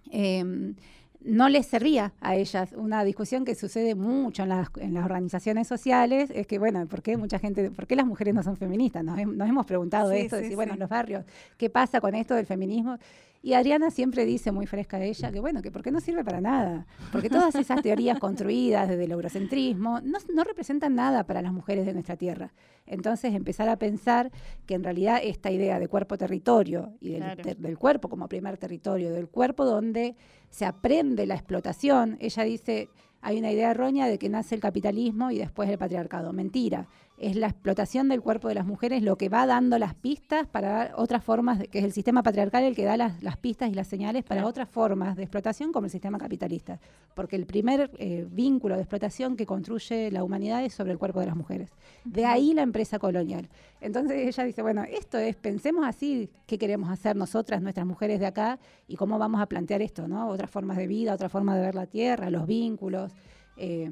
eh, 0.09 0.73
no 1.19 1.49
les 1.49 1.65
servía 1.65 2.13
a 2.21 2.35
ellas. 2.37 2.71
Una 2.77 3.03
discusión 3.03 3.43
que 3.43 3.55
sucede 3.55 3.93
mucho 3.93 4.43
en 4.43 4.49
las, 4.49 4.69
en 4.79 4.93
las 4.93 5.03
organizaciones 5.03 5.67
sociales 5.67 6.31
es 6.33 6.47
que, 6.47 6.59
bueno, 6.59 6.85
¿por 6.87 7.01
qué 7.01 7.17
mucha 7.17 7.39
gente, 7.39 7.71
por 7.71 7.87
qué 7.87 7.97
las 7.97 8.05
mujeres 8.05 8.33
no 8.33 8.41
son 8.41 8.55
feministas? 8.55 9.03
Nos, 9.03 9.17
hem- 9.17 9.35
nos 9.35 9.49
hemos 9.49 9.65
preguntado 9.65 10.11
Sí, 10.11 10.17
esto, 10.19 10.37
sí, 10.37 10.43
decir, 10.43 10.55
bueno, 10.55 10.73
en 10.75 10.79
los 10.79 10.87
barrios, 10.89 11.25
¿qué 11.57 11.69
pasa 11.69 11.99
con 11.99 12.15
esto 12.15 12.35
del 12.35 12.45
feminismo? 12.45 12.97
Y 13.45 13.53
Adriana 13.53 13.91
siempre 13.91 14.25
dice, 14.25 14.51
muy 14.51 14.65
fresca 14.65 14.97
de 14.97 15.07
ella, 15.09 15.31
que 15.31 15.39
bueno, 15.39 15.61
que 15.61 15.69
porque 15.69 15.91
no 15.91 15.99
sirve 15.99 16.23
para 16.23 16.41
nada. 16.41 16.87
Porque 17.11 17.29
todas 17.29 17.53
esas 17.53 17.83
teorías 17.83 18.17
construidas 18.19 18.89
desde 18.89 19.03
el 19.03 19.11
eurocentrismo 19.11 20.01
no, 20.01 20.17
no 20.33 20.43
representan 20.43 20.95
nada 20.95 21.25
para 21.27 21.43
las 21.43 21.53
mujeres 21.53 21.85
de 21.85 21.93
nuestra 21.93 22.15
tierra. 22.17 22.53
Entonces 22.87 23.35
empezar 23.35 23.69
a 23.69 23.77
pensar 23.77 24.31
que 24.65 24.73
en 24.73 24.83
realidad 24.83 25.19
esta 25.23 25.51
idea 25.51 25.77
de 25.79 25.87
cuerpo-territorio 25.87 26.93
y 26.99 27.11
del, 27.11 27.21
Claro. 27.21 27.43
ter- 27.43 27.57
del 27.57 27.77
cuerpo 27.77 28.09
como 28.09 28.27
primer 28.27 28.57
territorio, 28.57 29.11
del 29.13 29.29
cuerpo 29.29 29.63
donde 29.63 30.15
se 30.49 30.65
aprende 30.65 31.27
la 31.27 31.35
explotación, 31.35 32.17
ella 32.21 32.43
dice, 32.43 32.89
hay 33.21 33.37
una 33.37 33.51
idea 33.51 33.71
errónea 33.71 34.07
de 34.07 34.17
que 34.17 34.29
nace 34.29 34.55
el 34.55 34.61
capitalismo 34.61 35.29
y 35.31 35.37
después 35.37 35.69
el 35.69 35.77
patriarcado. 35.77 36.33
Mentira. 36.33 36.87
Es 37.17 37.37
la 37.37 37.47
explotación 37.47 38.09
del 38.09 38.21
cuerpo 38.21 38.49
de 38.49 38.55
las 38.55 38.65
mujeres 38.65 39.01
lo 39.01 39.17
que 39.17 39.29
va 39.29 39.45
dando 39.45 39.77
las 39.79 39.95
pistas 39.95 40.47
para 40.47 40.91
otras 40.97 41.23
formas, 41.23 41.59
de- 41.59 41.67
que 41.67 41.79
es 41.79 41.85
el 41.85 41.93
sistema 41.93 42.23
patriarcal 42.23 42.63
el 42.65 42.75
que 42.75 42.83
da 42.83 42.97
las, 42.97 43.23
las 43.23 43.37
pistas 43.37 43.69
y 43.69 43.73
las 43.73 43.87
señales 43.87 44.23
para 44.25 44.41
Claro. 44.41 44.49
otras 44.49 44.67
formas 44.67 45.15
de 45.15 45.23
explotación 45.23 45.71
como 45.71 45.85
el 45.85 45.91
sistema 45.91 46.17
capitalista. 46.17 46.77
Porque 47.13 47.37
el 47.37 47.45
primer 47.45 47.89
eh, 47.99 48.27
vínculo 48.29 48.75
de 48.75 48.81
explotación 48.81 49.37
que 49.37 49.45
construye 49.45 50.11
la 50.11 50.25
humanidad 50.25 50.65
es 50.65 50.73
sobre 50.73 50.91
el 50.91 50.97
cuerpo 50.97 51.21
de 51.21 51.27
las 51.27 51.37
mujeres. 51.37 51.71
De 52.03 52.25
ahí 52.25 52.53
la 52.53 52.63
empresa 52.63 52.99
colonial. 52.99 53.47
Entonces 53.79 54.17
ella 54.27 54.43
dice, 54.43 54.61
bueno, 54.61 54.83
esto 54.83 55.17
es, 55.17 55.37
pensemos 55.37 55.85
así, 55.87 56.29
qué 56.45 56.57
queremos 56.57 56.89
hacer 56.89 57.15
nosotras, 57.15 57.61
nuestras 57.61 57.85
mujeres 57.85 58.19
de 58.19 58.25
acá, 58.25 58.59
y 58.89 58.97
cómo 58.97 59.17
vamos 59.17 59.39
a 59.41 59.45
plantear 59.45 59.81
esto, 59.81 60.07
¿no? 60.09 60.27
Otras 60.27 60.49
formas 60.51 60.75
de 60.75 60.87
vida, 60.87 61.13
otra 61.13 61.29
forma 61.29 61.55
de 61.55 61.61
ver 61.61 61.75
la 61.75 61.85
tierra, 61.85 62.29
los 62.29 62.45
vínculos. 62.45 63.13
eh, 63.55 63.89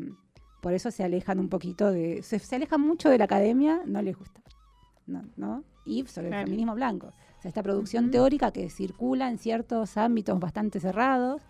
por 0.64 0.74
eso 0.74 0.90
se 0.90 1.04
alejan 1.04 1.40
un 1.40 1.50
poquito 1.50 1.92
de, 1.92 2.24
se, 2.24 2.40
se 2.40 2.56
alejan 2.56 2.82
mucho 2.82 3.10
de 3.10 3.18
la 3.20 3.26
academia, 3.26 3.82
no 3.86 4.02
les 4.02 4.18
gusta. 4.18 4.42
No, 5.06 5.22
¿no? 5.36 5.64
Y 5.86 6.06
sobre 6.08 6.30
Claro. 6.30 6.42
el 6.42 6.48
feminismo 6.48 6.74
blanco. 6.74 7.08
O 7.08 7.42
sea, 7.42 7.50
esta 7.50 7.62
producción 7.62 8.10
teórica 8.10 8.52
que 8.52 8.70
circula 8.70 9.30
en 9.30 9.38
ciertos 9.38 9.98
ámbitos 9.98 10.40
bastante 10.40 10.80
cerrados 10.80 11.42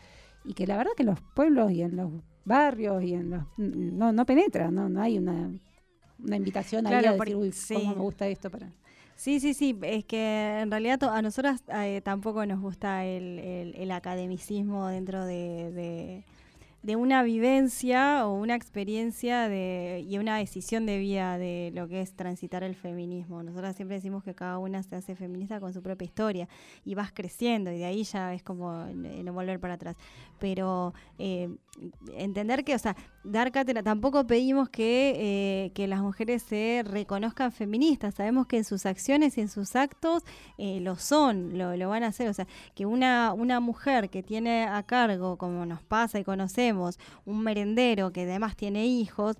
y 0.44 0.54
que 0.56 0.66
la 0.66 0.76
verdad 0.78 0.92
que 0.98 1.04
en 1.04 1.10
los 1.10 1.22
pueblos 1.36 1.72
y 1.72 1.84
en 1.84 1.96
los 1.96 2.12
barrios 2.44 3.04
y 3.04 3.14
en 3.14 3.30
los 3.30 3.44
no, 3.58 4.12
no 4.12 4.26
penetra, 4.26 4.72
no, 4.72 4.90
no 4.90 5.02
hay 5.02 5.20
una, 5.20 5.52
una 6.20 6.36
invitación 6.36 6.88
ahí 6.88 6.92
Claro, 6.94 7.10
a 7.10 7.12
decir, 7.12 7.18
porque- 7.20 7.36
uy, 7.36 7.52
sí. 7.52 7.76
cómo 7.76 7.96
me 7.96 8.02
gusta 8.02 8.28
esto 8.28 8.50
para. 8.50 8.74
Sí, 9.16 9.40
sí, 9.40 9.54
sí, 9.54 9.78
es 9.84 10.04
que 10.06 10.60
en 10.62 10.72
realidad 10.72 11.04
a 11.04 11.22
nosotras 11.22 11.64
eh, 11.72 12.02
tampoco 12.04 12.44
nos 12.48 12.60
gusta 12.60 13.06
el, 13.06 13.38
el- 13.38 13.76
el 13.76 13.92
academicismo 13.92 14.88
dentro 14.88 15.24
de, 15.26 15.72
de- 15.72 16.26
de 16.84 16.98
una 16.98 17.24
vivencia 17.24 18.28
o 18.28 18.34
una 18.34 18.56
experiencia 18.56 19.48
de, 19.48 20.06
y 20.08 20.18
una 20.18 20.38
decisión 20.38 20.86
de 20.86 20.98
vida 21.00 21.38
de 21.38 21.72
lo 21.74 21.88
que 21.88 22.02
es 22.02 22.14
transitar 22.14 22.62
el 22.62 22.76
feminismo. 22.76 23.42
Nosotras 23.42 23.78
siempre 23.78 23.96
decimos 23.96 24.24
que 24.24 24.36
cada 24.36 24.58
una 24.58 24.84
se 24.84 24.98
hace 24.98 25.16
feminista 25.16 25.62
con 25.62 25.74
su 25.74 25.82
propia 25.82 26.06
historia 26.06 26.50
y 26.84 26.94
vas 26.96 27.14
creciendo 27.14 27.72
y 27.72 27.78
de 27.78 27.86
ahí 27.86 28.04
ya 28.04 28.34
es 28.34 28.44
como 28.44 28.86
eh, 28.86 29.22
no 29.24 29.32
volver 29.32 29.62
para 29.62 29.76
atrás. 29.76 29.96
Pero 30.40 30.94
eh, 31.18 31.50
entender 32.18 32.66
que, 32.66 32.76
o 32.76 32.80
sea, 32.80 32.96
dar 33.24 33.52
cátedra, 33.52 33.82
tampoco 33.82 34.28
pedimos 34.28 34.70
que, 34.70 35.14
eh, 35.66 35.72
que 35.72 35.88
las 35.88 36.02
mujeres 36.02 36.44
se 36.44 36.84
reconozcan 36.86 37.52
feministas, 37.52 38.16
sabemos 38.16 38.48
que 38.48 38.58
en 38.58 38.64
sus 38.64 38.86
acciones 38.86 39.38
y 39.38 39.42
en 39.42 39.48
sus 39.48 39.76
actos 39.76 40.24
eh, 40.58 40.80
lo 40.82 40.98
son, 40.98 41.58
lo, 41.58 41.76
lo 41.78 41.90
van 41.90 42.04
a 42.04 42.08
hacer, 42.08 42.28
o 42.28 42.34
sea, 42.34 42.48
que 42.76 42.86
una, 42.86 43.34
una 43.34 43.60
mujer 43.60 44.10
que 44.10 44.22
tiene 44.22 44.66
a 44.66 44.84
cargo, 44.84 45.38
como 45.38 45.66
nos 45.66 45.82
pasa 45.82 46.20
y 46.20 46.24
conocemos, 46.24 46.73
un 47.26 47.42
merendero 47.42 48.12
que 48.12 48.22
además 48.24 48.56
tiene 48.56 48.86
hijos, 48.86 49.38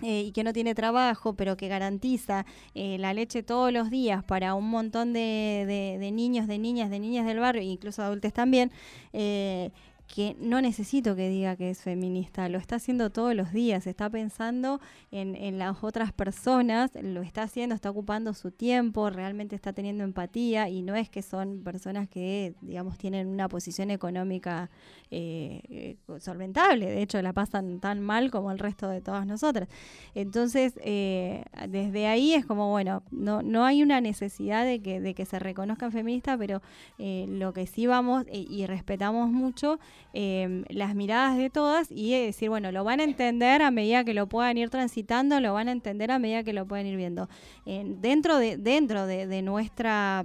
eh, 0.00 0.22
y 0.26 0.30
que 0.32 0.44
no 0.44 0.52
tiene 0.52 0.76
trabajo, 0.76 1.34
pero 1.34 1.56
que 1.56 1.66
garantiza 1.66 2.46
eh, 2.74 2.98
la 2.98 3.12
leche 3.14 3.42
todos 3.42 3.72
los 3.72 3.90
días 3.90 4.22
para 4.22 4.54
un 4.54 4.70
montón 4.70 5.12
de, 5.12 5.64
de- 5.98 6.10
niños, 6.12 6.46
de 6.46 6.58
niñas, 6.58 6.88
de 6.90 7.00
niñas 7.00 7.26
del 7.26 7.40
barrio, 7.40 7.62
incluso 7.62 8.02
adultos 8.02 8.32
también, 8.32 8.70
eh, 9.12 9.72
que 10.14 10.36
no 10.40 10.60
necesito 10.62 11.14
que 11.14 11.28
diga 11.28 11.54
que 11.54 11.70
es 11.70 11.82
feminista, 11.82 12.48
lo 12.48 12.58
está 12.58 12.76
haciendo 12.76 13.10
todos 13.10 13.34
los 13.34 13.52
días, 13.52 13.86
está 13.86 14.08
pensando 14.08 14.80
en, 15.10 15.36
en 15.36 15.58
las 15.58 15.84
otras 15.84 16.12
personas, 16.12 16.90
lo 17.02 17.20
está 17.20 17.42
haciendo, 17.42 17.74
está 17.74 17.90
ocupando 17.90 18.32
su 18.32 18.50
tiempo, 18.50 19.10
realmente 19.10 19.54
está 19.54 19.74
teniendo 19.74 20.04
empatía 20.04 20.70
y 20.70 20.80
no 20.80 20.94
es 20.94 21.10
que 21.10 21.20
son 21.20 21.62
personas 21.62 22.08
que, 22.08 22.54
digamos, 22.62 22.96
tienen 22.96 23.28
una 23.28 23.48
posición 23.48 23.90
económica 23.90 24.70
eh, 25.10 25.60
eh, 25.68 25.96
solventable, 26.20 26.86
de 26.86 27.02
hecho 27.02 27.20
la 27.20 27.34
pasan 27.34 27.78
tan 27.78 28.00
mal 28.00 28.30
como 28.30 28.50
el 28.50 28.58
resto 28.58 28.88
de 28.88 29.02
todas 29.02 29.26
nosotras. 29.26 29.68
Entonces, 30.14 30.72
eh, 30.82 31.44
desde 31.68 32.06
ahí 32.06 32.32
es 32.32 32.46
como, 32.46 32.70
bueno, 32.70 33.02
no, 33.10 33.42
no 33.42 33.66
hay 33.66 33.82
una 33.82 34.00
necesidad 34.00 34.64
de 34.64 34.80
que, 34.80 35.00
de 35.00 35.12
que 35.14 35.26
se 35.26 35.38
reconozcan 35.38 35.92
feministas, 35.92 36.38
pero 36.38 36.62
eh, 36.98 37.26
lo 37.28 37.52
que 37.52 37.66
sí 37.66 37.86
vamos 37.86 38.24
y 38.30 38.64
respetamos 38.66 39.30
mucho 39.30 39.78
eh, 40.12 40.64
las 40.68 40.94
miradas 40.94 41.36
de 41.36 41.50
todas 41.50 41.90
y 41.90 42.14
eh, 42.14 42.26
decir, 42.26 42.48
bueno, 42.48 42.72
lo 42.72 42.84
van 42.84 43.00
a 43.00 43.04
entender 43.04 43.62
a 43.62 43.70
medida 43.70 44.04
que 44.04 44.14
lo 44.14 44.28
puedan 44.28 44.58
ir 44.58 44.70
transitando, 44.70 45.40
lo 45.40 45.52
van 45.54 45.68
a 45.68 45.72
entender 45.72 46.10
a 46.10 46.18
medida 46.18 46.42
que 46.42 46.52
lo 46.52 46.66
pueden 46.66 46.86
ir 46.86 46.96
viendo. 46.96 47.28
Eh, 47.66 47.84
dentro 47.86 48.38
de, 48.38 48.56
dentro 48.56 49.06
de, 49.06 49.26
de 49.26 49.42
nuestra 49.42 50.24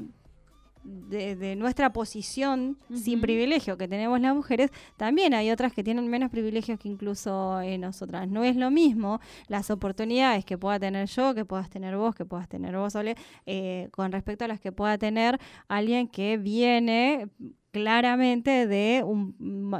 de, 0.84 1.36
de 1.36 1.56
nuestra 1.56 1.94
posición 1.94 2.78
sin 2.94 3.22
privilegio 3.22 3.78
que 3.78 3.88
tenemos 3.88 4.20
las 4.20 4.36
mujeres, 4.36 4.72
también 4.98 5.34
hay 5.34 5.52
otras 5.52 5.74
que 5.74 5.84
tienen 5.84 6.08
menos 6.08 6.30
privilegios 6.30 6.80
que 6.80 6.90
incluso 6.90 7.62
eh, 7.62 7.78
nosotras. 7.78 8.28
No 8.28 8.44
es 8.44 8.56
lo 8.56 8.70
mismo 8.70 9.20
las 9.48 9.72
oportunidades 9.72 10.46
que 10.46 10.58
pueda 10.58 10.80
tener 10.80 11.08
yo, 11.08 11.34
que 11.34 11.46
puedas 11.46 11.70
tener 11.70 11.96
vos, 11.96 12.16
que 12.16 12.26
puedas 12.26 12.50
tener 12.50 12.76
vos, 12.76 12.94
Sole, 12.94 13.16
eh, 13.46 13.88
con 13.92 14.12
respecto 14.12 14.46
a 14.46 14.48
las 14.48 14.60
que 14.60 14.72
pueda 14.72 14.98
tener 14.98 15.40
alguien 15.68 16.08
que 16.08 16.38
viene 16.38 17.30
claramente 17.74 18.68
de, 18.68 19.04
un, 19.04 19.36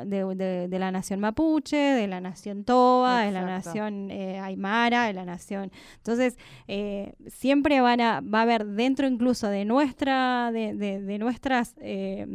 de, 0.08 0.26
de- 0.36 0.68
de 0.68 0.80
la 0.80 0.92
nación 0.92 1.20
mapuche, 1.20 1.78
de 1.78 2.08
la 2.08 2.20
nación 2.20 2.64
toba, 2.66 3.22
de 3.22 3.32
la 3.32 3.42
nación 3.46 4.12
eh, 4.12 4.40
aymara, 4.40 5.06
de 5.06 5.14
la 5.14 5.24
nación... 5.26 5.72
Entonces, 5.98 6.38
eh, 6.68 7.14
siempre 7.28 7.80
van 7.82 8.02
a, 8.02 8.20
va 8.22 8.40
a 8.40 8.42
haber 8.42 8.66
dentro 8.66 9.08
incluso 9.08 9.48
de 9.48 9.64
nuestra, 9.64 10.52
de, 10.52 10.74
de- 10.74 11.02
de 11.02 11.18
nuestras... 11.20 11.76
eh, 11.80 12.26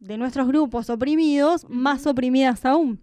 de 0.00 0.16
nuestros 0.16 0.46
grupos 0.46 0.90
oprimidos, 0.90 1.66
más 1.68 2.06
oprimidas 2.06 2.64
aún. 2.64 3.00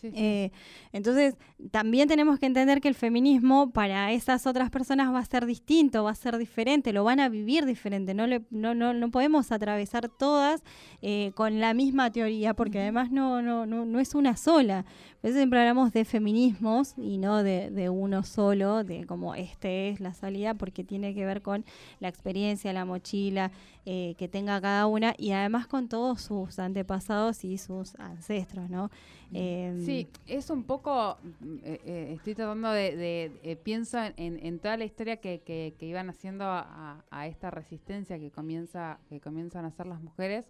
Sí, 0.00 0.10
sí. 0.10 0.16
Eh, 0.16 0.52
entonces, 0.92 1.36
también 1.70 2.08
tenemos 2.08 2.38
que 2.38 2.46
entender 2.46 2.80
que 2.80 2.88
el 2.88 2.94
feminismo 2.94 3.70
para 3.70 4.12
esas 4.12 4.46
otras 4.46 4.70
personas 4.70 5.12
va 5.12 5.18
a 5.18 5.24
ser 5.24 5.46
distinto, 5.46 6.04
va 6.04 6.10
a 6.10 6.14
ser 6.14 6.38
diferente, 6.38 6.92
lo 6.92 7.04
van 7.04 7.20
a 7.20 7.28
vivir 7.28 7.66
diferente. 7.66 8.14
No, 8.14 8.26
le, 8.26 8.42
no, 8.50 8.74
no, 8.74 8.92
no 8.94 9.10
podemos 9.10 9.52
atravesar 9.52 10.08
todas 10.08 10.62
eh, 11.02 11.32
con 11.34 11.60
la 11.60 11.74
misma 11.74 12.10
teoría, 12.10 12.54
porque 12.54 12.80
además 12.80 13.10
no, 13.10 13.42
no, 13.42 13.66
no, 13.66 13.84
no 13.84 14.00
es 14.00 14.14
una 14.14 14.36
sola. 14.36 14.84
Por 15.20 15.30
eso 15.30 15.38
siempre 15.38 15.60
hablamos 15.60 15.92
de 15.92 16.04
feminismos 16.04 16.94
y 16.96 17.18
no 17.18 17.42
de, 17.42 17.70
de 17.70 17.90
uno 17.90 18.22
solo, 18.22 18.84
de 18.84 19.04
como 19.04 19.34
este 19.34 19.90
es 19.90 20.00
la 20.00 20.14
salida, 20.14 20.54
porque 20.54 20.82
tiene 20.82 21.14
que 21.14 21.26
ver 21.26 21.42
con 21.42 21.64
la 22.00 22.08
experiencia, 22.08 22.72
la 22.72 22.84
mochila 22.86 23.50
eh, 23.86 24.14
que 24.18 24.28
tenga 24.28 24.60
cada 24.60 24.86
una 24.86 25.14
y 25.18 25.32
además 25.32 25.66
con 25.66 25.88
todos 25.88 26.20
sus 26.22 26.58
antepasados 26.58 27.44
y 27.44 27.58
sus 27.58 27.94
ancestros, 27.98 28.68
¿no? 28.70 28.90
Em, 29.32 29.84
Sí, 29.84 29.89
es 30.26 30.50
un 30.50 30.64
poco, 30.64 31.18
mm, 31.40 31.56
eh, 31.64 31.80
eh, 31.84 32.12
estoy 32.16 32.34
tratando 32.34 32.70
de, 32.70 32.96
de- 32.96 33.32
eh, 33.42 33.56
pienso 33.56 33.98
en, 34.02 34.14
en- 34.16 34.46
en 34.46 34.58
toda 34.58 34.76
la 34.76 34.84
historia 34.84 35.16
que, 35.18 35.40
que- 35.40 35.74
que 35.78 35.86
iban 35.86 36.08
haciendo 36.10 36.44
a, 36.44 37.04
a 37.10 37.26
esta 37.26 37.50
resistencia 37.50 38.18
que 38.18 38.30
comienza, 38.30 38.98
que 39.08 39.20
comienzan 39.20 39.64
a 39.64 39.68
hacer 39.68 39.86
las 39.86 40.00
mujeres 40.00 40.46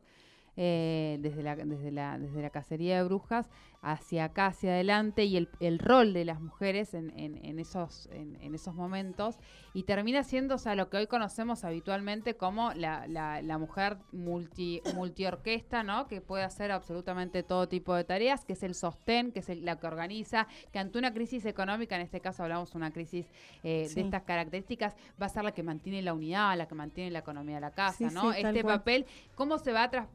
eh, 0.57 1.19
desde, 1.21 1.43
la, 1.43 1.57
desde, 1.57 1.91
la, 1.91 2.19
desde 2.19 2.43
la 2.43 2.51
cacería 2.51 2.97
de 2.99 3.05
brujas 3.05 3.49
hacia 3.83 4.25
acá, 4.25 4.47
hacia 4.49 4.73
adelante, 4.73 5.25
y 5.25 5.39
el, 5.39 5.49
el 5.61 5.79
rol 5.79 6.13
de 6.13 6.27
las 6.27 6.39
mujeres 6.41 6.93
en, 6.93 7.19
en- 7.19 7.43
en 7.43 7.59
esos, 7.59 8.11
en, 8.13 8.37
en 8.43 8.55
esos 8.55 8.75
momentos, 8.75 9.39
y 9.73 9.85
termina 9.85 10.23
siendo 10.23 10.57
o 10.57 10.59
sea, 10.59 10.75
lo 10.75 10.91
que 10.91 10.99
hoy 10.99 11.07
conocemos 11.07 11.65
habitualmente 11.65 12.37
como 12.37 12.75
la, 12.75 13.07
la- 13.07 13.41
la 13.41 13.57
mujer 13.57 13.97
multi, 14.13 14.83
multiorquesta, 14.95 15.83
¿no? 15.83 16.09
que 16.09 16.21
puede 16.21 16.45
hacer 16.45 16.71
absolutamente 16.73 17.43
todo 17.43 17.69
tipo 17.69 17.95
de 17.95 18.05
tareas, 18.05 18.45
que 18.45 18.53
es 18.53 18.63
el 18.63 18.75
sostén, 18.75 19.33
que 19.33 19.39
es 19.41 19.49
el- 19.49 19.65
la 19.65 19.77
que 19.77 19.87
organiza, 19.87 20.47
que 20.73 20.79
ante 20.79 20.99
una 20.99 21.15
crisis 21.15 21.47
económica, 21.47 21.97
en 21.97 22.03
este 22.03 22.21
caso 22.21 22.43
hablamos 22.43 22.71
de 22.73 22.77
una 22.77 22.91
crisis 22.91 23.27
eh, 23.63 23.87
Sí. 23.89 23.95
de 23.95 24.01
estas 24.03 24.23
características, 24.25 24.95
va 25.21 25.27
a 25.27 25.29
ser 25.31 25.43
la 25.45 25.53
que 25.53 25.63
mantiene 25.63 26.03
la 26.03 26.13
unidad, 26.13 26.57
la 26.59 26.69
que 26.69 26.75
mantiene 26.75 27.11
la 27.11 27.21
economía 27.21 27.55
de 27.57 27.61
la 27.63 27.71
casa, 27.71 27.97
Sí, 28.11 28.15
¿no? 28.15 28.33
sí, 28.33 28.41
este 28.45 28.63
papel, 28.63 29.07
cómo 29.35 29.59
se 29.59 29.73
va 29.73 29.89
tras, 29.91 30.07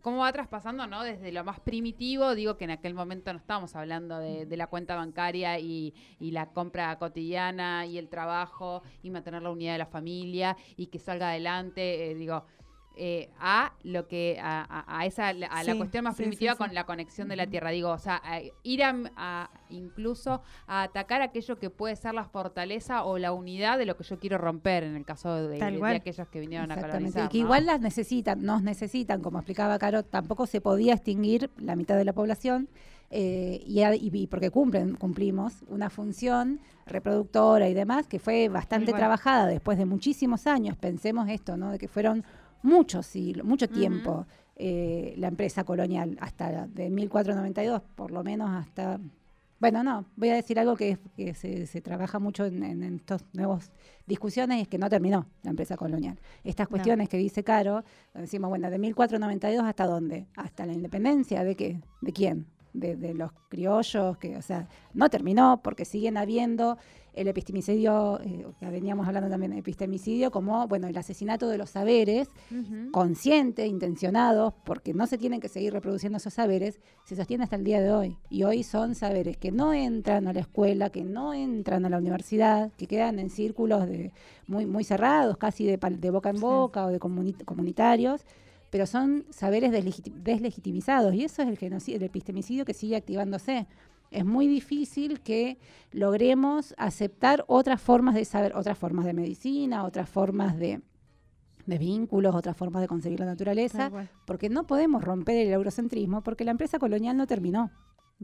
cómo 0.00 0.18
va 0.18 0.32
traspasando, 0.32 0.86
¿no? 0.86 1.02
Desde 1.02 1.32
lo 1.32 1.44
más 1.44 1.60
primitivo, 1.60 2.34
digo 2.34 2.56
que 2.56 2.64
en 2.64 2.70
aquel 2.70 2.94
momento 2.94 3.32
no 3.32 3.38
estábamos 3.38 3.76
hablando 3.76 4.18
de, 4.18 4.46
de 4.46 4.56
la 4.56 4.66
cuenta 4.68 4.96
bancaria 4.96 5.58
y, 5.58 5.94
y 6.18 6.30
la 6.30 6.50
compra 6.50 6.96
cotidiana 6.98 7.86
y 7.86 7.98
el 7.98 8.08
trabajo 8.08 8.82
y 9.02 9.10
mantener 9.10 9.42
la 9.42 9.50
unidad 9.50 9.72
de 9.72 9.78
la 9.78 9.86
familia 9.86 10.56
y 10.76 10.86
que 10.86 10.98
salga 10.98 11.30
adelante, 11.30 12.10
eh, 12.10 12.14
digo, 12.14 12.44
eh, 12.96 13.28
a 13.38 13.72
lo 13.82 14.08
que 14.08 14.38
a, 14.40 14.84
a- 14.86 15.04
esa 15.06 15.28
a 15.28 15.32
la 15.34 15.76
cuestión 15.76 16.04
más 16.04 16.16
sí, 16.16 16.22
primitiva 16.22 16.52
sí, 16.52 16.58
con 16.58 16.74
la 16.74 16.84
conexión 16.86 17.28
de 17.28 17.36
la 17.36 17.46
tierra. 17.46 17.70
Digo 17.70 17.90
o 17.90 17.98
sea 17.98 18.20
a 18.24 18.40
ir 18.62 18.82
a, 18.82 18.94
a 19.16 19.50
incluso 19.70 20.40
a 20.66 20.82
atacar 20.84 21.20
aquello 21.22 21.58
que 21.58 21.68
puede 21.70 21.94
ser 21.96 22.14
la 22.14 22.24
fortaleza 22.24 23.04
o 23.04 23.18
la 23.18 23.32
unidad 23.32 23.78
de 23.78 23.84
lo 23.86 23.96
que 23.96 24.04
yo 24.04 24.18
quiero 24.18 24.38
romper 24.38 24.82
en 24.84 24.96
el 24.96 25.04
caso 25.04 25.34
de, 25.48 25.58
de 25.58 25.96
aquellos 25.96 26.28
que 26.28 26.40
vinieron 26.40 26.70
a 26.72 26.76
colonizar 26.80 27.26
y 27.26 27.28
que 27.28 27.38
¿no? 27.38 27.44
igual 27.44 27.66
las 27.66 27.80
necesitan, 27.80 28.42
nos 28.42 28.62
necesitan, 28.62 29.20
como 29.20 29.38
explicaba 29.38 29.78
Caro, 29.78 30.02
tampoco 30.02 30.46
se 30.46 30.60
podía 30.60 30.94
extinguir 30.94 31.50
la 31.58 31.76
mitad 31.76 31.96
de 31.96 32.04
la 32.04 32.12
población 32.14 32.68
eh, 33.10 33.62
y, 33.64 33.82
y- 33.84 34.26
porque 34.26 34.50
cumplen, 34.50 34.96
cumplimos 34.96 35.62
una 35.68 35.90
función 35.90 36.60
reproductora 36.86 37.68
y 37.68 37.74
demás 37.74 38.06
que 38.06 38.18
fue 38.18 38.48
bastante 38.48 38.92
trabajada 38.92 39.46
después 39.46 39.76
de 39.78 39.84
muchísimos 39.84 40.46
años, 40.46 40.76
pensemos 40.76 41.28
esto, 41.28 41.56
¿no? 41.56 41.70
de 41.72 41.78
que 41.78 41.88
fueron 41.88 42.24
muchos 42.62 43.06
siglos, 43.06 43.46
mucho 43.46 43.68
tiempo 43.68 44.26
eh, 44.56 45.14
la 45.18 45.28
empresa 45.28 45.64
colonial, 45.64 46.16
hasta 46.20 46.66
de 46.66 46.88
1492, 46.90 47.82
por 47.94 48.10
lo 48.10 48.24
menos 48.24 48.50
hasta 48.50 48.98
bueno, 49.58 49.82
no, 49.82 50.04
voy 50.16 50.28
a 50.28 50.34
decir 50.34 50.58
algo 50.58 50.76
que, 50.76 50.90
es- 50.90 50.98
que 51.16 51.32
se, 51.32 51.66
se 51.66 51.80
trabaja 51.80 52.18
mucho 52.18 52.44
en, 52.44 52.62
en- 52.62 52.82
en 52.82 52.96
estos 52.96 53.24
nuevos 53.32 53.70
discusiones, 54.06 54.60
es 54.60 54.68
que 54.68 54.76
no 54.76 54.90
terminó 54.90 55.24
la 55.42 55.48
empresa 55.50 55.78
colonial. 55.78 56.18
Estas 56.44 56.68
cuestiones 56.68 57.08
que 57.08 57.16
dice 57.16 57.42
Caro, 57.42 57.82
decimos, 58.12 58.50
bueno, 58.50 58.68
de 58.70 58.78
1492 58.78 59.64
hasta 59.64 59.86
dónde? 59.86 60.26
Hasta 60.36 60.66
la 60.66 60.74
independencia, 60.74 61.42
¿de 61.42 61.54
qué? 61.56 61.80
¿De 62.02 62.12
quién? 62.12 62.44
De, 62.78 62.94
de 62.94 63.14
los 63.14 63.32
criollos, 63.48 64.18
que, 64.18 64.36
o 64.36 64.42
sea, 64.42 64.68
no 64.92 65.08
terminó 65.08 65.60
porque 65.62 65.86
siguen 65.86 66.18
habiendo 66.18 66.76
el 67.14 67.26
epistemicidio, 67.28 68.20
eh, 68.22 68.46
que 68.60 68.66
veníamos 68.68 69.08
hablando 69.08 69.30
también 69.30 69.52
de 69.52 69.58
epistemicidio, 69.60 70.30
como, 70.30 70.68
bueno, 70.68 70.86
el 70.86 70.98
asesinato 70.98 71.48
de 71.48 71.56
los 71.56 71.70
saberes, 71.70 72.28
Ujú. 72.50 72.90
consciente, 72.92 73.66
intencionados, 73.66 74.52
porque 74.66 74.92
no 74.92 75.06
se 75.06 75.16
tienen 75.16 75.40
que 75.40 75.48
seguir 75.48 75.72
reproduciendo 75.72 76.18
esos 76.18 76.34
saberes, 76.34 76.78
se 77.04 77.16
sostiene 77.16 77.44
hasta 77.44 77.56
el 77.56 77.64
día 77.64 77.80
de 77.80 77.90
hoy. 77.90 78.18
Y 78.28 78.42
hoy 78.42 78.62
son 78.62 78.94
saberes 78.94 79.38
que 79.38 79.50
no 79.50 79.72
entran 79.72 80.28
a 80.28 80.34
la 80.34 80.40
escuela, 80.40 80.90
que 80.90 81.04
no 81.04 81.32
entran 81.32 81.86
a 81.86 81.88
la 81.88 81.96
universidad, 81.96 82.70
que 82.76 82.86
quedan 82.86 83.18
en 83.18 83.30
círculos 83.30 83.88
de 83.88 84.12
muy, 84.46 84.66
muy 84.66 84.84
cerrados, 84.84 85.38
casi 85.38 85.64
de, 85.64 85.78
de 85.78 86.10
boca 86.10 86.28
en 86.28 86.40
boca 86.40 86.84
o 86.84 86.90
de 86.90 87.00
comuni- 87.00 87.42
comunitarios, 87.46 88.26
pero 88.76 88.84
son 88.84 89.24
saberes 89.30 89.72
deslegiti- 89.72 90.12
deslegitimizados. 90.12 91.14
Y 91.14 91.24
eso 91.24 91.40
es 91.40 91.48
el 91.48 91.56
genocidio, 91.56 91.96
el 91.96 92.02
epistemicidio 92.02 92.66
que 92.66 92.74
sigue 92.74 92.94
activándose. 92.94 93.66
Es 94.10 94.22
muy 94.26 94.46
difícil 94.46 95.20
que 95.22 95.56
logremos 95.92 96.74
aceptar 96.76 97.42
otras 97.48 97.80
formas 97.80 98.14
de 98.14 98.26
saber, 98.26 98.54
otras 98.54 98.76
formas 98.76 99.06
de 99.06 99.14
medicina, 99.14 99.82
otras 99.84 100.10
formas 100.10 100.58
de, 100.58 100.82
de 101.64 101.78
vínculos, 101.78 102.34
otras 102.34 102.54
formas 102.54 102.82
de 102.82 102.88
conseguir 102.88 103.18
la 103.20 103.24
naturaleza, 103.26 103.88
porque 104.26 104.50
no 104.50 104.66
podemos 104.66 105.02
romper 105.02 105.38
el 105.38 105.52
eurocentrismo, 105.54 106.22
porque 106.22 106.44
la 106.44 106.50
empresa 106.50 106.78
colonial 106.78 107.16
no 107.16 107.26
terminó, 107.26 107.70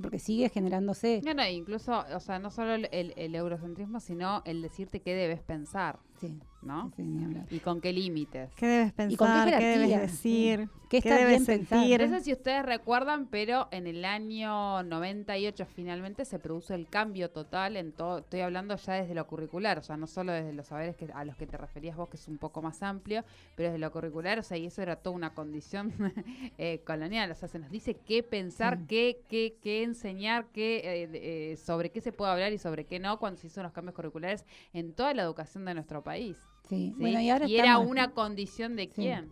porque 0.03 0.19
sigue 0.19 0.51
generándose. 0.51 1.23
No, 1.25 1.33
no, 1.33 1.49
incluso, 1.49 2.05
o 2.15 2.21
sea, 2.21 2.39
no 2.39 2.51
solo 2.51 2.75
el, 2.75 2.89
el- 2.93 3.15
el 3.17 3.35
eurocentrismo, 3.35 4.01
sino 4.01 4.43
el 4.45 4.61
decirte 4.61 5.01
qué 5.01 5.15
debes 5.15 5.41
pensar, 5.41 5.99
Sí, 6.23 6.39
¿no? 6.63 6.93
sí. 6.95 7.03
Y 7.51 7.59
con 7.59 7.81
qué 7.81 7.93
límites. 7.93 8.51
¿Qué 8.55 8.67
debes 8.67 8.93
¿Y 9.13 9.17
con 9.17 9.27
qué 9.27 9.33
pensar? 9.33 9.59
¿Qué, 9.59 9.67
debes 9.67 10.01
decir? 10.01 10.69
¿Qué 10.89 10.99
está 10.99 11.17
debes 11.17 11.29
bien 11.29 11.47
pensar? 11.47 11.81
sentir? 11.81 12.01
No 12.09 12.17
sé 12.17 12.25
si 12.25 12.33
ustedes 12.33 12.65
recuerdan, 12.65 13.27
pero 13.27 13.67
en 13.73 13.89
el 13.89 14.05
año 14.05 14.85
98 14.85 15.67
finalmente 15.67 16.25
se 16.25 16.39
produce 16.39 16.77
el 16.77 16.87
cambio 16.87 17.31
total 17.31 17.77
en 17.77 17.91
todo. 17.91 18.19
Estoy 18.19 18.41
hablando 18.41 18.77
ya 18.77 18.93
desde 18.95 19.15
lo 19.15 19.27
curricular, 19.27 19.79
o 19.79 19.83
sea, 19.83 19.97
no 19.97 20.07
solo 20.07 20.31
desde 20.31 20.53
los 20.53 20.69
saberes 20.69 20.95
que, 20.95 21.09
a 21.13 21.25
los 21.25 21.35
que 21.37 21.49
te 21.49 21.57
referías 21.57 21.97
vos, 21.97 22.09
que 22.09 22.17
es 22.17 22.29
un 22.29 22.39
poco 22.39 22.63
más 22.63 22.83
amplio, 22.85 23.25
pero 23.57 23.71
desde 23.71 23.81
lo 23.81 23.91
curricular, 23.91 24.39
o 24.39 24.43
sea, 24.45 24.57
y 24.59 24.67
eso 24.67 24.81
era 24.81 24.95
toda 24.95 25.17
una 25.17 25.35
condición 25.35 25.93
eh, 26.59 26.83
colonial. 26.87 27.33
O 27.33 27.35
sea, 27.35 27.49
se 27.49 27.59
nos 27.59 27.71
dice 27.71 27.95
qué 27.95 28.23
pensar, 28.23 28.79
Sí. 28.79 28.85
qué, 28.87 29.21
qué, 29.29 29.57
qué 29.61 29.83
enseñar, 29.83 30.47
qué, 30.53 30.77
eh, 30.85 31.11
eh, 31.53 31.57
sobre 31.57 31.91
qué 31.91 32.01
se 32.01 32.13
puede 32.13 32.31
hablar 32.31 32.53
y 32.53 32.59
sobre 32.59 32.85
qué 32.85 33.01
no 33.01 33.19
cuando 33.19 33.41
se 33.41 33.49
hizo 33.49 33.61
los 33.65 33.73
cambios 33.73 33.97
curriculares 33.97 34.45
en 34.73 34.93
toda 34.93 35.15
la 35.15 35.23
educación 35.23 35.65
de 35.65 35.75
nuestro 35.75 36.05
país. 36.05 36.12
Sí. 36.15 36.37
¿sí? 36.69 36.95
Bueno, 36.99 37.21
y 37.21 37.31
ahora 37.31 37.47
era 37.47 37.79
una 37.79 38.13
condición 38.13 38.77
de 38.77 38.89
quién? 38.89 39.29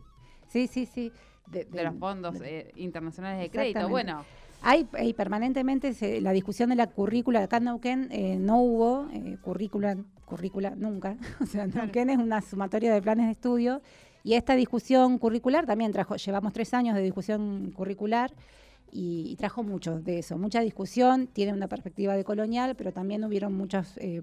Sí, 0.48 0.66
sí, 0.66 0.86
sí. 0.86 1.12
De, 1.46 1.66
los 1.82 1.94
fondos 1.96 2.38
de- 2.38 2.60
eh, 2.60 2.72
internacionales 2.76 3.40
de 3.40 3.50
crédito. 3.50 3.88
Bueno, 3.88 4.24
Hay, 4.62 4.86
hay 4.92 5.14
permanentemente 5.14 5.94
se- 5.94 6.20
la 6.20 6.32
discusión 6.32 6.68
de 6.70 6.76
la 6.76 6.86
currícula. 6.88 7.42
Acá 7.42 7.56
en 7.56 7.64
Neuquén 7.64 8.08
eh, 8.12 8.36
no 8.38 8.60
hubo 8.62 9.08
eh, 9.12 9.36
currícula, 9.40 9.96
currícula 10.26 10.74
nunca. 10.76 11.16
O 11.40 11.46
sea, 11.46 11.66
Neuquén 11.66 12.10
es 12.10 12.18
una 12.18 12.40
sumatoria 12.42 12.92
de 12.92 13.00
planes 13.02 13.26
de 13.26 13.32
estudio. 13.32 13.80
Y 14.22 14.34
esta 14.34 14.54
discusión 14.54 15.16
curricular 15.18 15.64
también 15.66 15.92
trajo, 15.92 16.14
llevamos 16.16 16.52
tres 16.52 16.74
años 16.74 16.94
de 16.94 17.00
discusión 17.02 17.72
curricular 17.74 18.30
y, 18.92 19.30
y 19.30 19.36
trajo 19.36 19.62
mucho 19.62 19.98
de 19.98 20.18
eso, 20.18 20.36
mucha 20.36 20.60
discusión, 20.60 21.26
tiene 21.26 21.54
una 21.54 21.68
perspectiva 21.68 22.14
de 22.16 22.22
colonial, 22.24 22.74
pero 22.76 22.92
también 22.92 23.24
hubieron 23.24 23.54
muchas 23.54 23.96
eh, 23.96 24.20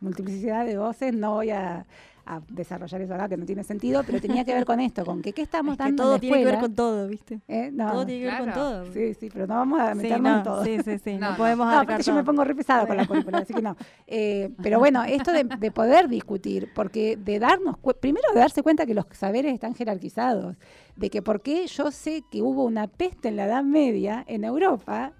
multiplicidad 0.00 0.64
de 0.66 0.78
voces, 0.78 1.14
no 1.14 1.34
voy 1.34 1.50
a, 1.50 1.86
a 2.26 2.40
desarrollar 2.48 3.00
eso 3.02 3.14
acá, 3.14 3.28
que 3.28 3.36
no 3.36 3.44
tiene 3.46 3.64
sentido, 3.64 4.02
pero 4.04 4.20
tenía 4.20 4.44
que 4.44 4.54
ver 4.54 4.64
con 4.64 4.80
esto, 4.80 5.04
con 5.04 5.22
que 5.22 5.32
qué 5.32 5.42
estamos 5.42 5.72
Es 5.72 5.78
que 5.78 5.82
dando 5.84 6.02
en 6.02 6.06
todo 6.06 6.12
la 6.14 6.18
tiene 6.20 6.38
que 6.38 6.44
ver 6.44 6.58
con 6.58 6.74
todo, 6.74 7.08
¿viste? 7.08 7.40
¿Eh? 7.48 7.70
No, 7.72 7.90
todo 7.92 8.06
tiene 8.06 8.20
que 8.24 8.30
ver 8.30 8.38
con 8.38 8.52
todo. 8.52 8.92
Sí, 8.92 9.14
sí, 9.14 9.28
pero 9.32 9.46
no 9.46 9.54
vamos 9.54 9.80
a 9.80 9.90
Sí, 9.94 9.96
meternos 10.02 10.32
no, 10.32 10.38
en 10.38 10.44
todo. 10.44 10.64
sí, 10.64 10.78
sí, 10.84 10.98
sí, 10.98 11.18
No, 11.18 11.30
no, 11.30 11.36
podemos 11.36 11.66
No, 11.66 11.80
aparte 11.80 12.02
yo 12.02 12.14
me 12.14 12.24
pongo 12.24 12.44
re 12.44 12.54
pesada 12.54 12.86
con 12.86 12.96
la 12.96 13.06
currícula, 13.06 13.38
así 13.38 13.54
que 13.54 13.62
no. 13.62 13.76
Eh, 14.06 14.50
pero 14.62 14.78
bueno, 14.78 15.02
esto 15.04 15.32
de, 15.32 15.44
de 15.44 15.70
poder 15.70 16.08
discutir, 16.08 16.68
porque 16.74 17.16
de 17.16 17.38
darnos, 17.38 17.76
cu- 17.78 17.94
primero 18.00 18.26
de 18.34 18.40
darse 18.40 18.62
cuenta 18.62 18.86
que 18.86 18.94
los 18.94 19.06
saberes 19.12 19.52
están 19.54 19.74
jerarquizados, 19.74 20.56
de 20.96 21.10
que 21.10 21.22
por 21.22 21.40
qué 21.42 21.66
yo 21.66 21.90
sé 21.90 22.22
que 22.30 22.42
hubo 22.42 22.64
una 22.64 22.86
peste 22.86 23.28
en 23.28 23.36
la 23.36 23.46
Edad 23.46 23.64
Media 23.64 24.24
en 24.28 24.44
Europa, 24.44 25.12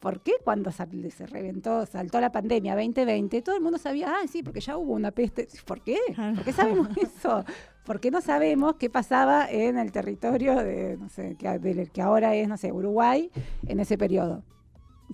¿por 0.00 0.20
qué 0.22 0.32
cuando 0.42 0.72
sal- 0.72 1.12
se 1.12 1.26
reventó, 1.26 1.86
saltó 1.86 2.20
la 2.20 2.32
pandemia 2.32 2.74
2020, 2.74 3.42
todo 3.42 3.54
el 3.56 3.62
mundo 3.62 3.78
sabía, 3.78 4.08
ah, 4.10 4.26
sí, 4.26 4.42
porque 4.42 4.60
ya 4.60 4.76
hubo 4.76 4.94
una 4.94 5.10
peste? 5.12 5.46
¿Por 5.64 5.82
qué? 5.82 5.98
¿Por 6.34 6.44
qué 6.44 6.52
sabemos 6.52 6.88
eso? 6.96 7.44
¿Por 7.84 8.00
qué 8.00 8.10
no 8.10 8.20
sabemos 8.20 8.74
qué 8.76 8.90
pasaba 8.90 9.48
en 9.50 9.78
el 9.78 9.92
territorio 9.92 10.56
de, 10.56 10.96
no 10.96 11.08
sé, 11.08 11.36
que, 11.36 11.58
del 11.58 11.90
que 11.90 12.02
ahora 12.02 12.34
es, 12.34 12.48
no 12.48 12.56
sé, 12.56 12.72
Uruguay 12.72 13.30
en 13.66 13.78
ese 13.80 13.96
periodo? 13.96 14.42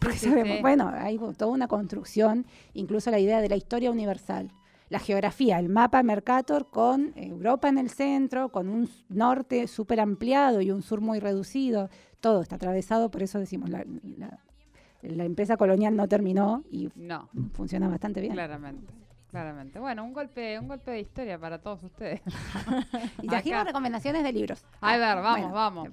Porque 0.01 0.19
sí, 0.19 0.27
sabemos, 0.29 0.57
sí. 0.57 0.63
bueno, 0.63 0.91
hay 0.95 1.19
toda 1.19 1.47
una 1.51 1.69
construcción, 1.69 2.47
incluso 2.75 3.11
la 3.11 3.19
idea 3.19 3.41
de 3.41 3.49
la 3.49 3.57
historia 3.57 3.91
universal. 3.91 4.53
La 4.89 5.01
geografía, 5.01 5.59
el 5.59 5.69
mapa 5.69 6.03
Mercator 6.05 6.69
con 6.71 7.13
Europa 7.17 7.69
en 7.69 7.79
el 7.79 7.91
centro, 7.91 8.51
con 8.51 8.69
un 8.69 8.89
norte 9.09 9.67
súper 9.67 9.99
ampliado 9.99 10.61
y 10.61 10.71
un 10.71 10.83
sur 10.83 11.01
muy 11.01 11.19
reducido, 11.19 11.89
todo 12.21 12.41
está 12.43 12.55
atravesado, 12.55 13.11
por 13.11 13.23
eso 13.25 13.41
decimos, 13.41 13.69
la, 13.71 13.85
la- 14.17 14.39
la 15.15 15.25
empresa 15.25 15.57
colonial 15.57 15.97
no 15.97 16.09
terminó 16.09 16.65
y 16.71 16.91
no, 16.97 17.29
funciona 17.53 17.89
bastante 17.89 18.21
bien. 18.21 18.33
claramente. 18.33 18.93
Claramente. 19.31 19.79
Bueno, 19.79 20.05
un 20.05 20.13
golpe, 20.13 20.59
un 20.59 20.69
golpe 20.69 20.93
de 20.93 21.01
historia 21.01 21.39
para 21.39 21.59
todos 21.59 21.83
ustedes. 21.83 22.21
Y 23.23 23.27
trajimos 23.27 23.65
recomendaciones 23.65 24.23
de 24.23 24.33
libros. 24.33 24.65
A 24.81 24.97
ver, 24.97 25.17
vamos, 25.17 25.41
Bueno, 25.41 25.55
vamos. 25.55 25.89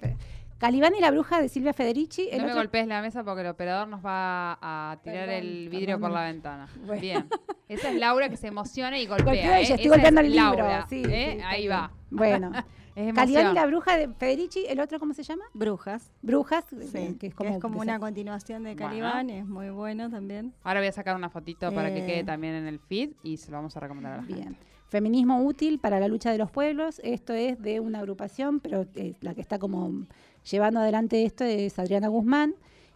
Calibán 0.63 0.95
y 0.95 1.01
la 1.01 1.11
bruja 1.11 1.41
de 1.41 1.49
Silvia 1.49 1.73
Federici. 1.73 2.29
el 2.31 2.39
No 2.39 2.47
me 2.47 2.53
golpees 2.53 2.87
la 2.87 3.01
mesa 3.01 3.21
porque 3.25 3.41
el 3.41 3.47
operador 3.47 3.85
nos 3.89 3.99
va 3.99 4.57
a 4.61 4.97
tirar 5.03 5.27
Perdón, 5.27 5.43
el 5.43 5.67
vidrio 5.67 5.99
por 5.99 6.09
la 6.09 6.23
ventana. 6.23 6.69
Bueno. 6.85 7.01
Bien. 7.01 7.27
Esa 7.67 7.89
es 7.89 7.99
Laura 7.99 8.29
que 8.29 8.37
se 8.37 8.47
emociona 8.47 8.97
y 8.97 9.05
golpea. 9.05 9.25
Golpeo 9.25 9.51
¿eh? 9.55 9.61
estoy 9.63 9.81
Esa 9.81 9.89
golpeando 9.89 10.21
es 10.21 10.27
el 10.27 10.31
libro. 10.31 10.55
Laura, 10.55 10.85
sí, 10.87 11.03
¿eh? 11.05 11.35
sí, 11.37 11.43
Ahí 11.45 11.61
bien. 11.63 11.73
va. 11.73 11.91
Bueno, 12.09 12.51
Es 12.95 13.13
Calibán 13.13 13.51
y 13.51 13.53
la 13.55 13.65
bruja 13.65 13.97
de 13.97 14.07
Federici, 14.13 14.65
el 14.69 14.79
otro, 14.79 14.99
¿cómo 14.99 15.13
se 15.13 15.23
llama? 15.23 15.43
Brujas. 15.53 16.13
Brujas, 16.21 16.63
Sí, 16.69 17.17
que 17.19 17.27
es 17.27 17.35
como, 17.59 17.81
una 17.81 17.99
continuación 17.99 18.63
de 18.63 18.75
Bueno. 18.75 18.87
Calibán, 18.87 19.29
es 19.31 19.45
muy 19.45 19.69
bueno 19.69 20.09
también. 20.09 20.53
Ahora 20.63 20.79
voy 20.79 20.87
a 20.87 20.93
sacar 20.93 21.17
una 21.17 21.29
fotito 21.29 21.73
para 21.73 21.93
que 21.93 22.05
quede 22.05 22.23
también 22.23 22.53
en 22.53 22.67
el 22.67 22.79
feed 22.79 23.09
y 23.21 23.35
se 23.35 23.51
lo 23.51 23.57
vamos 23.57 23.75
a 23.75 23.81
recomendar 23.81 24.13
a 24.13 24.17
la 24.17 24.23
gente. 24.23 24.41
Bien. 24.43 24.57
Feminismo 24.93 25.43
útil 25.43 25.79
para 25.79 25.99
la 25.99 26.07
lucha 26.07 26.31
de 26.31 26.37
los 26.37 26.51
pueblos. 26.51 27.01
Esto 27.03 27.33
es 27.33 27.59
de 27.59 27.79
una 27.79 27.97
agrupación, 27.97 28.59
pero 28.59 28.85
eh, 28.93 29.15
la 29.21 29.33
que 29.33 29.41
está 29.41 29.57
como 29.57 30.05
llevando 30.49 30.79
adelante 30.79 31.23
esto 31.25 31.43
es 31.43 31.77
Adriana 31.79 32.07
Guzmán. 32.07 32.55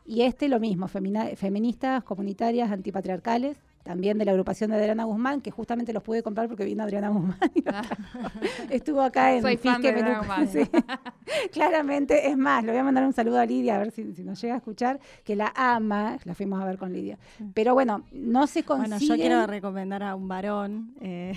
Y 0.09 0.21
este 0.21 0.47
lo 0.47 0.59
mismo, 0.61 0.87
femina- 0.87 1.35
feministas, 1.35 2.01
comunitarias, 2.03 2.71
antipatriarcales, 2.71 3.57
también 3.83 4.17
de 4.17 4.23
la 4.23 4.31
agrupación 4.31 4.69
de 4.71 4.77
Adriana 4.77 5.03
Guzmán, 5.03 5.41
que 5.41 5.51
justamente 5.51 5.91
los 5.91 6.01
pude 6.01 6.23
comprar 6.23 6.47
porque 6.47 6.63
vino 6.63 6.81
Adriana 6.83 7.09
Guzmán. 7.09 7.37
y 7.53 7.61
trajo. 7.61 7.93
Estuvo 8.69 9.01
acá 9.01 9.33
en 9.33 9.41
Soy 9.41 9.57
fan 9.57 9.81
de 9.81 9.91
Guzmán. 9.91 10.47
Sí. 10.47 10.61
Claramente, 11.51 12.29
es 12.29 12.37
más, 12.37 12.63
le 12.63 12.71
voy 12.71 12.79
a 12.79 12.83
mandar 12.83 13.05
un 13.05 13.13
saludo 13.13 13.39
a 13.39 13.45
Lidia, 13.45 13.75
a 13.75 13.79
ver 13.79 13.91
si, 13.91 14.13
si 14.13 14.23
nos 14.23 14.41
llega 14.41 14.53
a 14.55 14.57
escuchar, 14.57 14.99
que 15.23 15.35
la 15.35 15.51
ama, 15.55 16.17
la 16.23 16.33
fuimos 16.35 16.61
a 16.61 16.65
ver 16.65 16.77
con 16.77 16.93
Lidia. 16.93 17.17
Pero 17.53 17.73
bueno, 17.73 18.03
no 18.13 18.47
se 18.47 18.63
consigue. 18.63 18.97
Bueno, 18.97 19.05
yo 19.05 19.15
quiero 19.15 19.47
recomendar 19.47 20.03
a 20.03 20.15
un 20.15 20.27
varón. 20.27 20.93
eh, 21.01 21.33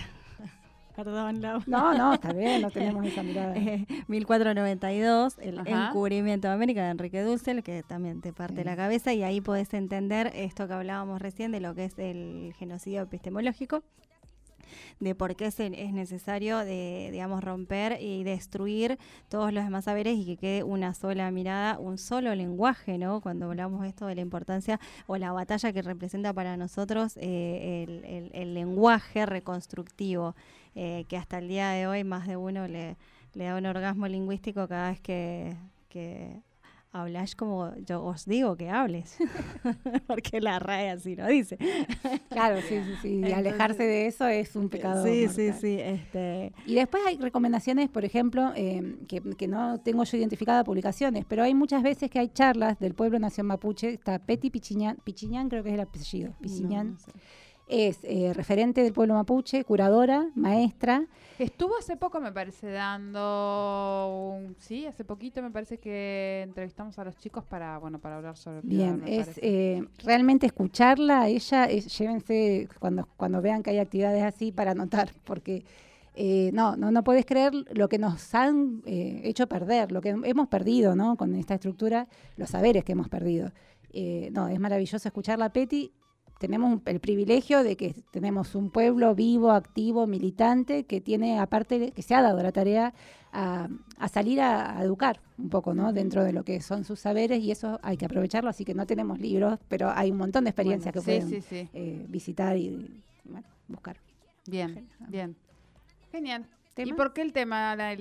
perdón, 1.04 1.40
Lau. 1.40 1.60
No, 1.66 1.94
no, 1.96 2.14
está 2.14 2.32
bien, 2.32 2.62
no 2.62 2.70
tenemos 2.70 3.04
esa 3.06 3.22
mirada. 3.22 3.54
Eh, 3.56 3.86
1492, 4.08 5.38
el 5.40 5.58
Ajá. 5.60 5.88
encubrimiento 5.88 6.48
de 6.48 6.54
América 6.54 6.84
de 6.84 6.90
Enrique 6.90 7.22
Dussel, 7.22 7.62
que 7.62 7.82
también 7.82 8.20
te 8.20 8.32
parte 8.32 8.62
Sí. 8.62 8.64
la 8.64 8.76
cabeza 8.76 9.12
y 9.12 9.22
ahí 9.22 9.40
podés 9.40 9.72
entender 9.74 10.30
esto 10.34 10.66
que 10.68 10.74
hablábamos 10.74 11.20
recién 11.22 11.52
de 11.52 11.60
lo 11.60 11.74
que 11.74 11.84
es 11.86 11.98
el 11.98 12.54
genocidio 12.58 13.02
epistemológico. 13.02 13.82
de 15.00 15.14
por 15.16 15.34
qué 15.34 15.46
es, 15.46 15.58
es 15.58 15.92
necesario, 15.92 16.58
de, 16.58 17.08
digamos, 17.10 17.42
romper 17.42 17.96
y 18.00 18.22
destruir 18.22 18.98
todos 19.28 19.52
los 19.52 19.64
demás 19.64 19.86
saberes 19.86 20.16
y 20.16 20.24
que 20.24 20.36
quede 20.36 20.62
una 20.62 20.94
sola 20.94 21.28
mirada, 21.32 21.78
un 21.78 21.98
solo 21.98 22.34
lenguaje, 22.36 22.96
¿no? 22.98 23.20
Cuando 23.20 23.46
hablamos 23.46 23.84
esto 23.86 24.06
de 24.06 24.14
la 24.14 24.20
importancia 24.20 24.78
o 25.08 25.16
la 25.16 25.32
batalla 25.32 25.72
que 25.72 25.82
representa 25.82 26.32
para 26.32 26.56
nosotros 26.56 27.16
eh, 27.16 27.84
el, 27.88 28.30
el, 28.32 28.54
lenguaje 28.54 29.26
reconstructivo, 29.26 30.36
eh, 30.74 31.04
que 31.08 31.16
hasta 31.16 31.38
el 31.38 31.48
día 31.48 31.70
de 31.70 31.86
hoy 31.86 32.04
más 32.04 32.26
de 32.26 32.36
uno 32.36 32.66
le, 32.68 32.96
le 33.34 33.44
da 33.44 33.56
un 33.56 33.66
orgasmo 33.66 34.06
lingüístico 34.06 34.66
cada 34.68 34.90
vez 34.90 35.00
que, 35.00 35.56
que 35.88 36.42
hablas 36.92 37.36
como 37.36 37.72
yo 37.84 38.02
os 38.02 38.24
digo 38.26 38.56
que 38.56 38.68
hables, 38.68 39.16
porque 40.06 40.40
la 40.40 40.58
RAE 40.58 40.90
así 40.90 41.14
lo 41.14 41.26
dice. 41.26 41.56
Claro, 42.28 42.60
sí, 42.60 42.80
sí, 42.84 42.94
sí. 43.00 43.20
Y 43.24 43.32
alejarse 43.32 43.82
de 43.82 44.06
eso 44.06 44.26
es 44.26 44.56
un 44.56 44.68
pecado. 44.68 45.04
Sí, 45.04 45.28
sí, 45.28 45.52
sí. 45.52 45.78
Este... 45.80 46.52
Y 46.66 46.74
después 46.74 47.02
hay 47.06 47.16
recomendaciones, 47.18 47.88
por 47.88 48.04
ejemplo, 48.04 48.52
eh, 48.56 48.96
que, 49.06 49.20
que, 49.36 49.48
no 49.48 49.80
tengo 49.80 50.04
yo 50.04 50.16
identificada 50.16 50.64
publicaciones, 50.64 51.24
pero 51.28 51.42
hay 51.42 51.54
muchas 51.54 51.82
veces 51.82 52.10
que 52.10 52.18
hay 52.18 52.28
charlas 52.28 52.78
del 52.78 52.94
pueblo 52.94 53.18
nación 53.18 53.46
mapuche. 53.46 53.90
Está 53.90 54.18
Peti 54.18 54.50
Pichiñán, 54.50 54.96
Pichiñán 55.04 55.48
creo 55.48 55.62
que 55.62 55.70
es 55.70 55.74
el 55.74 55.80
apellido, 55.80 56.32
Pichiñán. 56.40 56.98
Es 57.70 58.00
eh, 58.02 58.32
referente 58.34 58.82
del 58.82 58.92
pueblo 58.92 59.14
mapuche, 59.14 59.64
curadora, 59.64 60.28
maestra. 60.34 61.06
Estuvo 61.38 61.78
hace 61.78 61.96
poco, 61.96 62.20
me 62.20 62.32
parece, 62.32 62.68
dando, 62.72 64.34
un, 64.36 64.56
sí, 64.58 64.86
hace 64.86 65.04
poquito 65.04 65.40
me 65.40 65.52
parece 65.52 65.78
que 65.78 66.42
entrevistamos 66.42 66.98
a 66.98 67.04
los 67.04 67.16
chicos 67.16 67.44
para, 67.44 67.78
bueno, 67.78 68.00
para 68.00 68.16
hablar 68.16 68.36
sobre. 68.36 68.60
Bien, 68.64 69.04
es 69.06 69.38
eh, 69.40 69.86
realmente 70.02 70.46
escucharla, 70.46 71.28
ella, 71.28 71.68
llévense 71.68 72.68
cuando 72.80 73.08
cuando 73.16 73.40
vean 73.40 73.62
que 73.62 73.70
hay 73.70 73.78
actividades 73.78 74.24
así 74.24 74.50
para 74.50 74.72
anotar, 74.72 75.12
porque 75.22 75.64
eh, 76.16 76.50
no, 76.52 76.74
no, 76.74 76.90
no 76.90 77.04
puedes 77.04 77.24
creer 77.24 77.52
lo 77.72 77.88
que 77.88 77.98
nos 77.98 78.34
han 78.34 78.82
eh, 78.84 79.20
hecho 79.22 79.46
perder, 79.46 79.92
lo 79.92 80.00
que 80.00 80.08
hemos 80.08 80.48
perdido, 80.48 80.96
¿no? 80.96 81.16
Con 81.16 81.36
esta 81.36 81.54
estructura, 81.54 82.08
los 82.36 82.50
saberes 82.50 82.84
que 82.84 82.92
hemos 82.92 83.08
perdido. 83.08 83.52
no, 84.32 84.48
es 84.48 84.58
maravilloso 84.58 85.06
escucharla, 85.06 85.52
Peti 85.52 85.92
tenemos 86.40 86.80
el 86.86 87.00
privilegio 87.00 87.62
de 87.62 87.76
que 87.76 87.94
tenemos 88.10 88.54
un 88.54 88.70
pueblo 88.70 89.14
vivo, 89.14 89.50
activo, 89.50 90.06
militante, 90.06 90.84
que 90.84 91.02
tiene, 91.02 91.38
aparte, 91.38 91.92
que 91.92 92.00
se 92.00 92.14
ha 92.14 92.22
dado 92.22 92.42
la 92.42 92.50
tarea 92.50 92.94
a, 93.30 93.68
salir 94.10 94.40
a, 94.40 94.82
educar 94.82 95.20
un 95.36 95.50
poco, 95.50 95.74
¿no? 95.74 95.92
Dentro 95.92 96.24
de 96.24 96.32
lo 96.32 96.42
que 96.42 96.62
son 96.62 96.84
sus 96.84 96.98
saberes 96.98 97.40
y 97.40 97.50
eso 97.50 97.78
hay 97.82 97.98
que 97.98 98.06
aprovecharlo, 98.06 98.48
así 98.48 98.64
que 98.64 98.72
no 98.72 98.86
tenemos 98.86 99.20
libros, 99.20 99.58
pero 99.68 99.90
hay 99.90 100.10
un 100.10 100.16
montón 100.16 100.44
de 100.44 100.50
experiencias 100.50 100.94
que 100.94 101.02
pueden 101.02 101.44
eh, 101.50 102.06
visitar 102.08 102.56
y 102.56 102.90
buscar. 103.68 103.98
Bien, 104.46 104.88
bien. 105.08 105.36
Genial. 106.10 106.46
¿Y 106.78 106.94
por 106.94 107.12
qué 107.12 107.20
el 107.20 107.34
tema 107.34 107.76
la 107.76 107.92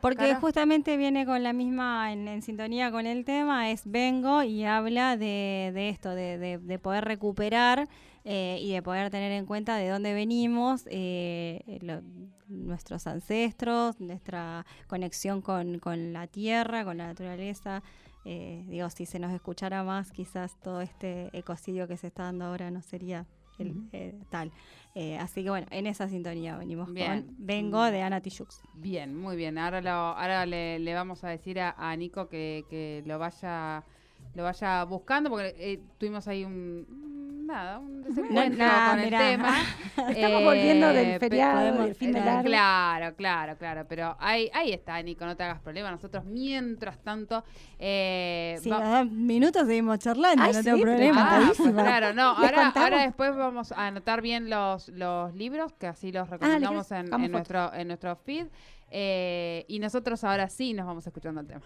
Porque 0.00 0.34
justamente 0.36 0.96
viene 0.96 1.26
con 1.26 1.42
la 1.42 1.52
misma, 1.52 2.12
en, 2.12 2.40
sintonía 2.42 2.92
con 2.92 3.06
el 3.06 3.24
tema, 3.24 3.70
es 3.70 3.82
Vengo 3.84 4.44
y 4.44 4.64
habla 4.64 5.16
de, 5.16 5.88
esto, 5.88 6.14
de, 6.14 6.78
poder 6.80 7.04
recuperar 7.04 7.88
eh, 8.24 8.58
y 8.60 8.72
de 8.72 8.82
poder 8.82 9.10
tener 9.10 9.32
en 9.32 9.44
cuenta 9.44 9.76
de 9.76 9.88
dónde 9.88 10.14
venimos, 10.14 10.84
eh, 10.88 11.80
nuestros 12.46 13.08
ancestros, 13.08 14.00
nuestra 14.00 14.64
conexión 14.86 15.42
con, 15.42 15.80
la 16.12 16.28
tierra, 16.28 16.84
con 16.84 16.98
la 16.98 17.08
naturaleza. 17.08 17.82
Eh, 18.24 18.64
digo, 18.68 18.88
si 18.90 19.04
se 19.04 19.18
nos 19.18 19.32
escuchara 19.32 19.82
más, 19.82 20.12
quizás 20.12 20.60
todo 20.60 20.80
este 20.80 21.28
ecocidio 21.36 21.88
que 21.88 21.96
se 21.96 22.06
está 22.06 22.24
dando 22.24 22.44
ahora 22.44 22.70
no 22.70 22.82
sería 22.82 23.26
el, 23.58 24.14
tal. 24.30 24.52
Eh, 24.94 25.18
así 25.18 25.42
que 25.44 25.50
bueno, 25.50 25.66
en 25.70 25.86
esa 25.86 26.08
sintonía 26.08 26.56
venimos 26.56 26.88
con 26.88 27.36
Vengo 27.38 27.84
de 27.84 28.02
Ana 28.02 28.20
Tijoux. 28.20 28.62
Bien, 28.74 29.14
muy 29.14 29.36
bien. 29.36 29.58
Ahora 29.58 29.80
lo, 29.82 29.90
ahora 29.90 30.46
le, 30.46 30.78
le 30.78 30.94
vamos 30.94 31.22
a 31.24 31.28
decir 31.28 31.60
a, 31.60 31.74
a 31.76 31.94
Nico 31.96 32.28
que, 32.28 32.64
que, 32.70 33.02
lo 33.06 33.18
vaya 33.18 33.84
lo 34.34 34.42
vaya 34.42 34.84
buscando 34.84 35.30
porque 35.30 35.54
eh, 35.58 35.80
tuvimos 35.98 36.28
ahí 36.28 36.44
un 36.44 37.05
nada, 37.46 37.78
un 37.78 38.02
desencuentro 38.02 38.66
con 38.90 38.98
el 38.98 39.10
tema. 39.10 39.54
Estamos 40.10 40.42
volviendo 40.42 40.88
del 40.88 41.06
eh, 41.06 41.18
feriado, 41.18 41.82
del 41.82 41.94
fin 41.94 42.12
de 42.12 42.20
largo. 42.20 42.44
Claro, 42.44 43.16
claro, 43.16 43.56
claro. 43.56 43.86
Pero 43.88 44.16
ahí, 44.18 44.50
ahí 44.52 44.72
está, 44.72 45.00
Nico, 45.02 45.24
no 45.24 45.36
te 45.36 45.44
hagas 45.44 45.60
problema. 45.60 45.90
Nosotros, 45.90 46.24
mientras 46.24 46.98
tanto... 46.98 47.44
Eh, 47.78 48.58
si 48.60 48.70
minutos 49.10 49.66
seguimos 49.66 49.98
charlando, 49.98 50.44
no 50.52 50.62
tengo 50.62 50.80
problema. 50.80 51.36
Ah, 51.36 51.52
pues 51.56 51.72
claro, 51.72 52.12
no. 52.12 52.30
Ahora, 52.36 52.72
ahora 52.74 53.02
después 53.02 53.34
vamos 53.36 53.72
a 53.72 53.86
anotar 53.86 54.20
bien 54.20 54.50
los, 54.50 54.88
los 54.88 55.34
libros, 55.34 55.72
que 55.74 55.86
así 55.86 56.12
los 56.12 56.28
ah, 56.28 56.32
recomendamos 56.32 56.90
en, 56.92 57.12
en 57.12 57.30
nuestro, 57.30 57.72
en 57.72 57.88
nuestro 57.88 58.16
feed. 58.16 58.46
Eh, 58.90 59.64
y 59.68 59.78
nosotros 59.78 60.22
ahora 60.24 60.48
sí 60.48 60.72
nos 60.72 60.86
vamos 60.86 61.06
escuchando 61.06 61.40
el 61.40 61.46
tema. 61.46 61.62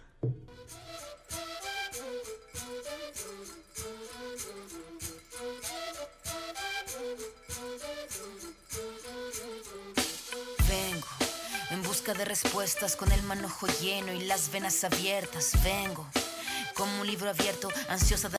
De 12.01 12.25
respuestas 12.25 12.97
con 12.97 13.13
el 13.13 13.23
manojo 13.25 13.67
lleno 13.81 14.13
y 14.13 14.25
las 14.25 14.51
venas 14.51 14.83
abiertas. 14.85 15.53
Vengo 15.63 16.07
como 16.75 17.03
un 17.03 17.07
libro 17.07 17.29
abierto, 17.29 17.69
ansiosa 17.91 18.31
de 18.31 18.39